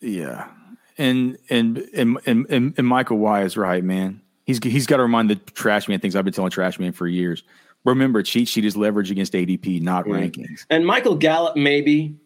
[0.00, 0.48] yeah,
[0.96, 4.20] and and and and, and, Michael Y is right, man.
[4.44, 7.06] He's he's got to remind the trash man things I've been telling trash man for
[7.06, 7.42] years.
[7.88, 10.14] Remember, cheat sheet is leverage against ADP, not yeah.
[10.14, 10.66] rankings.
[10.70, 12.16] And Michael Gallup, maybe.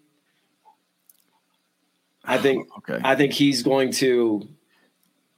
[2.24, 2.68] I think.
[2.78, 3.00] okay.
[3.02, 4.48] I think he's going to.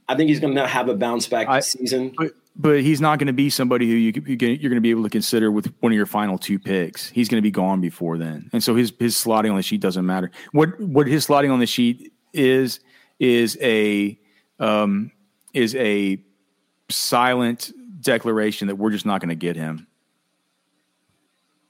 [0.09, 2.15] I think he's going to have a bounce back I, season.
[2.19, 5.03] But, but he's not going to be somebody who you, you're going to be able
[5.03, 7.09] to consider with one of your final two picks.
[7.09, 9.81] He's going to be gone before then, and so his his slotting on the sheet
[9.81, 10.31] doesn't matter.
[10.53, 12.81] What what his slotting on the sheet is
[13.19, 14.19] is a
[14.61, 15.11] um,
[15.53, 16.23] is a
[16.91, 19.87] silent declaration that we're just not going to get him.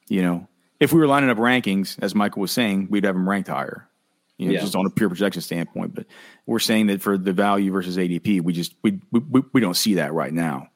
[0.09, 0.49] You know,
[0.81, 3.89] if we were lining up rankings, as Michael was saying, we'd have him ranked higher.
[4.37, 4.61] You know, yeah.
[4.61, 5.95] just on a pure projection standpoint.
[5.95, 6.07] But
[6.45, 9.95] we're saying that for the value versus ADP, we just we we, we don't see
[9.95, 10.69] that right now.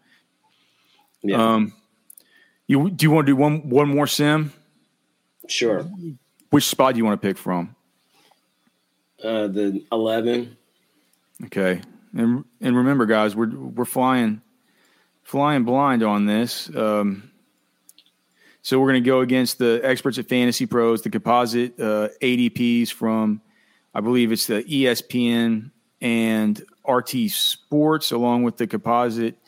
[1.23, 1.55] Yeah.
[1.55, 1.73] Um,
[2.69, 4.53] you do you want to do one one more sim?
[5.49, 5.91] Sure.
[6.51, 7.75] Which spot do you want to pick from?
[9.23, 10.57] Uh, the eleven.
[11.47, 11.81] Okay,
[12.17, 14.43] and and remember, guys, we're we're flying
[15.25, 16.71] flying blind on this.
[16.75, 17.31] Um,
[18.69, 22.93] so we're going to go against the experts at Fantasy Pros, the composite uh, ADPs
[22.93, 23.41] from,
[23.95, 25.71] I believe it's the ESPN
[26.03, 29.39] and RT Sports, along with the composite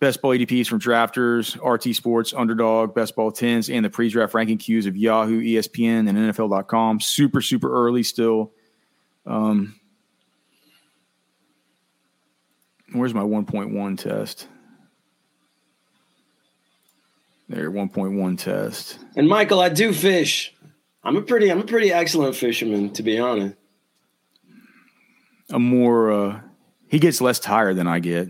[0.00, 4.58] best ball ADPs from Drafters, RT Sports, Underdog, Best Ball Tens, and the pre-draft ranking
[4.58, 7.00] cues of Yahoo, ESPN, and NFL.com.
[7.00, 8.52] Super, super early still.
[9.24, 9.80] Um,
[12.92, 14.46] where's my 1.1 test?
[17.48, 18.98] There, 1.1 test.
[19.16, 20.54] And Michael, I do fish.
[21.04, 23.56] I'm a pretty, I'm a pretty excellent fisherman, to be honest.
[25.50, 26.40] A more, uh,
[26.88, 28.28] he gets less tired than I get.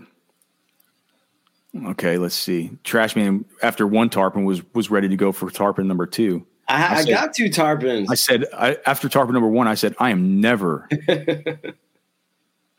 [1.86, 2.70] Okay, let's see.
[2.84, 6.46] Trashman after one tarpon was was ready to go for tarpon number two.
[6.68, 8.06] I, I, I said, got two tarpons.
[8.10, 10.88] I said I, after tarpon number one, I said I am never,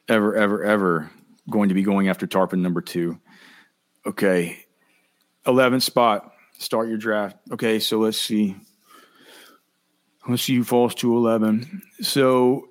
[0.07, 1.11] ever, ever, ever
[1.49, 3.19] going to be going after tarpon number two.
[4.05, 4.63] Okay,
[5.46, 6.34] eleventh spot.
[6.58, 7.38] Start your draft.
[7.52, 8.56] Okay, so let's see.
[10.28, 11.82] Let's see who falls to eleven.
[12.02, 12.70] So,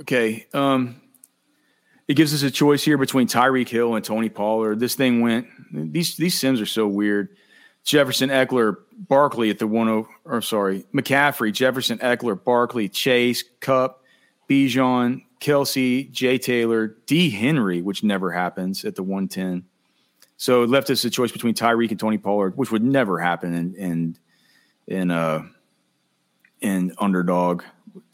[0.00, 1.00] okay, um,
[2.06, 4.80] it gives us a choice here between Tyreek Hill and Tony Pollard.
[4.80, 5.46] This thing went.
[5.72, 7.28] These these sims are so weird.
[7.84, 14.04] Jefferson, Ekeler, Barkley at the one or sorry, McCaffrey, Jefferson, Ekeler, Barkley, Chase, Kupp,
[14.48, 17.30] Bijan, Kelce, Jay Taylor, D.
[17.30, 19.64] Henry, which never happens at the 110.
[20.38, 23.52] So it left us a choice between Tyreek and Tony Pollard, which would never happen
[23.52, 24.16] in in
[24.86, 25.42] in uh
[26.60, 27.64] in underdog.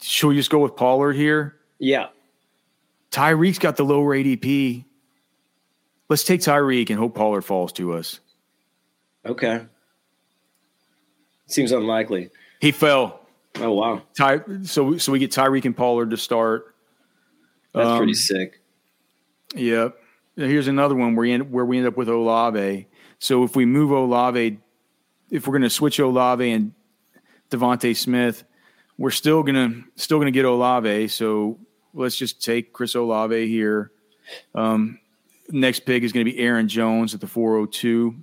[0.01, 1.55] Should we just go with Pollard here?
[1.77, 2.07] Yeah.
[3.11, 4.85] Tyreek's got the lower ADP.
[6.09, 8.19] Let's take Tyreek and hope Pollard falls to us.
[9.23, 9.65] Okay.
[11.45, 12.31] Seems unlikely.
[12.59, 13.21] He fell.
[13.57, 14.01] Oh wow.
[14.17, 16.75] Ty, so so we get Tyreek and Pollard to start.
[17.73, 18.61] That's um, pretty sick.
[19.55, 19.99] Yep.
[20.35, 22.87] Here's another one where we end, where we end up with Olave.
[23.19, 24.59] So if we move Olave,
[25.29, 26.73] if we're going to switch Olave and
[27.49, 28.43] DeVonta Smith,
[28.97, 31.09] we're still gonna still gonna get Olave.
[31.09, 31.59] So
[31.93, 33.91] let's just take Chris Olave here.
[34.53, 34.99] Um,
[35.49, 38.15] next pick is going to be Aaron Jones at the 402.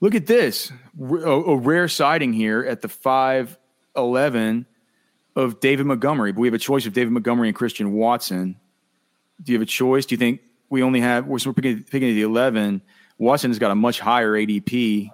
[0.00, 4.66] Look at this a, a rare sighting here at the 511
[5.36, 6.32] of David Montgomery.
[6.32, 8.56] But we have a choice of David Montgomery and Christian Watson.
[9.42, 10.06] Do you have a choice?
[10.06, 12.80] Do you think we only have we're picking, picking the 11?
[13.18, 15.10] Watson has got a much higher ADP.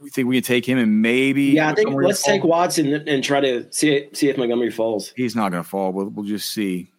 [0.00, 1.70] We think we can take him and maybe yeah.
[1.70, 5.12] I think let's take Watson and try to see see if Montgomery falls.
[5.14, 5.92] He's not going to fall.
[5.92, 6.90] We'll, we'll just see.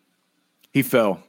[0.72, 1.22] He fell.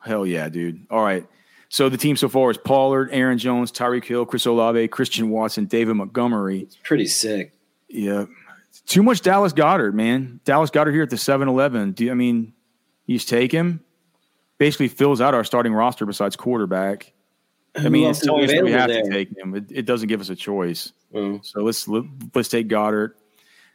[0.00, 0.86] Hell yeah, dude.
[0.90, 1.26] All right.
[1.70, 5.66] So the team so far is Pollard, Aaron Jones, Tyreek Hill, Chris Olave, Christian Watson,
[5.66, 6.60] David Montgomery.
[6.60, 7.52] It's pretty sick.
[7.88, 8.26] Yeah.
[8.86, 10.40] Too much Dallas Goedert, man.
[10.44, 11.92] Dallas Goedert here at the 7 Eleven.
[11.92, 12.54] Do you, I mean,
[13.06, 13.80] you just take him?
[14.58, 17.12] Basically fills out our starting roster besides quarterback.
[17.76, 19.02] I mean, it's telling us we have there?
[19.02, 19.54] to take him.
[19.54, 20.92] It, it, doesn't give us a choice.
[21.14, 21.44] Mm.
[21.44, 21.86] So let's
[22.34, 23.12] let's take Goedert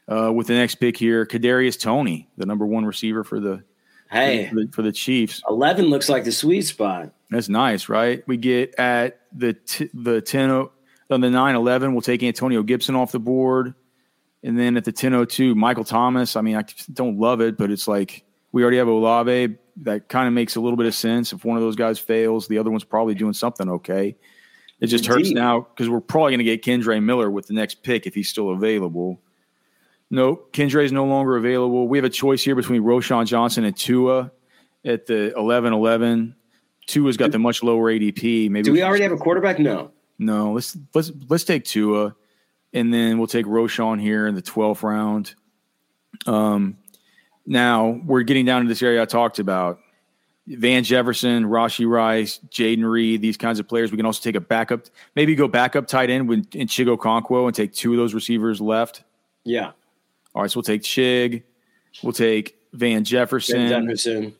[0.07, 3.63] Uh, with the next pick here, Kadarius Toney, the number one receiver for the
[4.11, 7.13] Hey, for the, for the, Chiefs, eleven looks like the sweet spot.
[7.31, 8.23] That's nice, right?
[8.27, 11.93] We get at the t- the ten on the nine eleven.
[11.93, 13.73] We'll take Antonio Gibson off the board,
[14.43, 16.35] and then at the ten oh two, Michael Thomas.
[16.35, 18.23] I mean, I don't love it, but it's like
[18.53, 19.57] we already have Olave.
[19.77, 21.33] That kind of makes a little bit of sense.
[21.33, 24.15] If one of those guys fails, the other one's probably doing something okay.
[24.79, 25.17] It just Indeed.
[25.17, 28.13] hurts now because we're probably going to get Kendre Miller with the next pick if
[28.13, 29.19] he's still available.
[30.09, 31.87] Nope, Kendre is no longer available.
[31.87, 34.31] We have a choice here between Roschon Johnson and Tua
[34.85, 36.35] at the 11 11.
[36.85, 38.49] Tua's got the much lower ADP.
[38.49, 39.57] Maybe do we, we already have a quarterback?
[39.57, 39.91] No.
[40.19, 42.15] No, let's let's let's take Tua,
[42.73, 45.33] and then we'll take Roschon here in the 12th round.
[46.27, 46.77] Um,
[47.45, 49.79] now we're getting down to this area I talked about.
[50.45, 53.91] Van Jefferson, Rashee Rice, Jayden Reed, these kinds of players.
[53.91, 57.45] We can also take a backup, maybe go backup tight end with in Chig Okonkwo
[57.45, 59.03] and take two of those receivers left.
[59.45, 59.71] Yeah.
[60.35, 61.43] All right, so we'll take Chig,
[62.01, 64.33] we'll take Van Jefferson, Van Jefferson,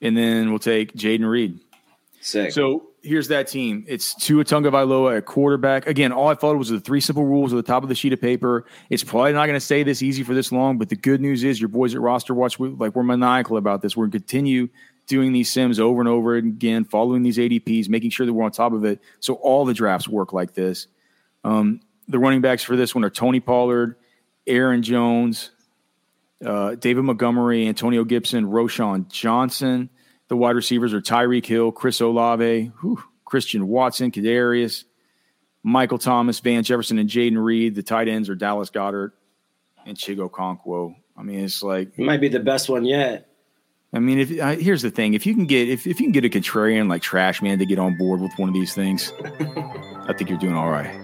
[0.00, 1.60] and then we'll take Jayden Reed.
[2.20, 2.50] Sick.
[2.50, 3.84] So here's that team.
[3.86, 5.86] It's Tua Tagovailoa at quarterback.
[5.86, 8.12] Again, all I followed was the three simple rules at the top of the sheet
[8.12, 8.64] of paper.
[8.90, 11.44] It's probably not going to stay this easy for this long, but the good news
[11.44, 13.96] is your boys at Roster Watch, we, like we're maniacal about this.
[13.96, 14.68] We're going to continue
[15.06, 18.50] doing these sims over and over again, following these ADPs, making sure that we're on
[18.50, 19.00] top of it.
[19.20, 20.86] So all the drafts work like this.
[21.44, 23.96] Um, the running backs for this one are Tony Pollard,
[24.46, 25.50] Aaron Jones,
[26.44, 29.90] uh, David Montgomery, Antonio Gibson, Roschon Johnson.
[30.28, 34.84] The wide receivers are Tyreek Hill, Chris Olave, whew, Christian Watson, Kadarius,
[35.62, 37.74] Michael Thomas, Van Jefferson, and Jayden Reed.
[37.74, 39.12] The tight ends are Dallas Goedert
[39.86, 40.94] and Chigo Okonkwo.
[41.16, 43.28] I mean, it's like it might be the best one yet.
[43.92, 46.12] I mean, if uh, here's the thing, if you can get if, if you can
[46.12, 49.12] get a contrarian like Trash Man to get on board with one of these things,
[49.22, 51.03] I think you're doing all right.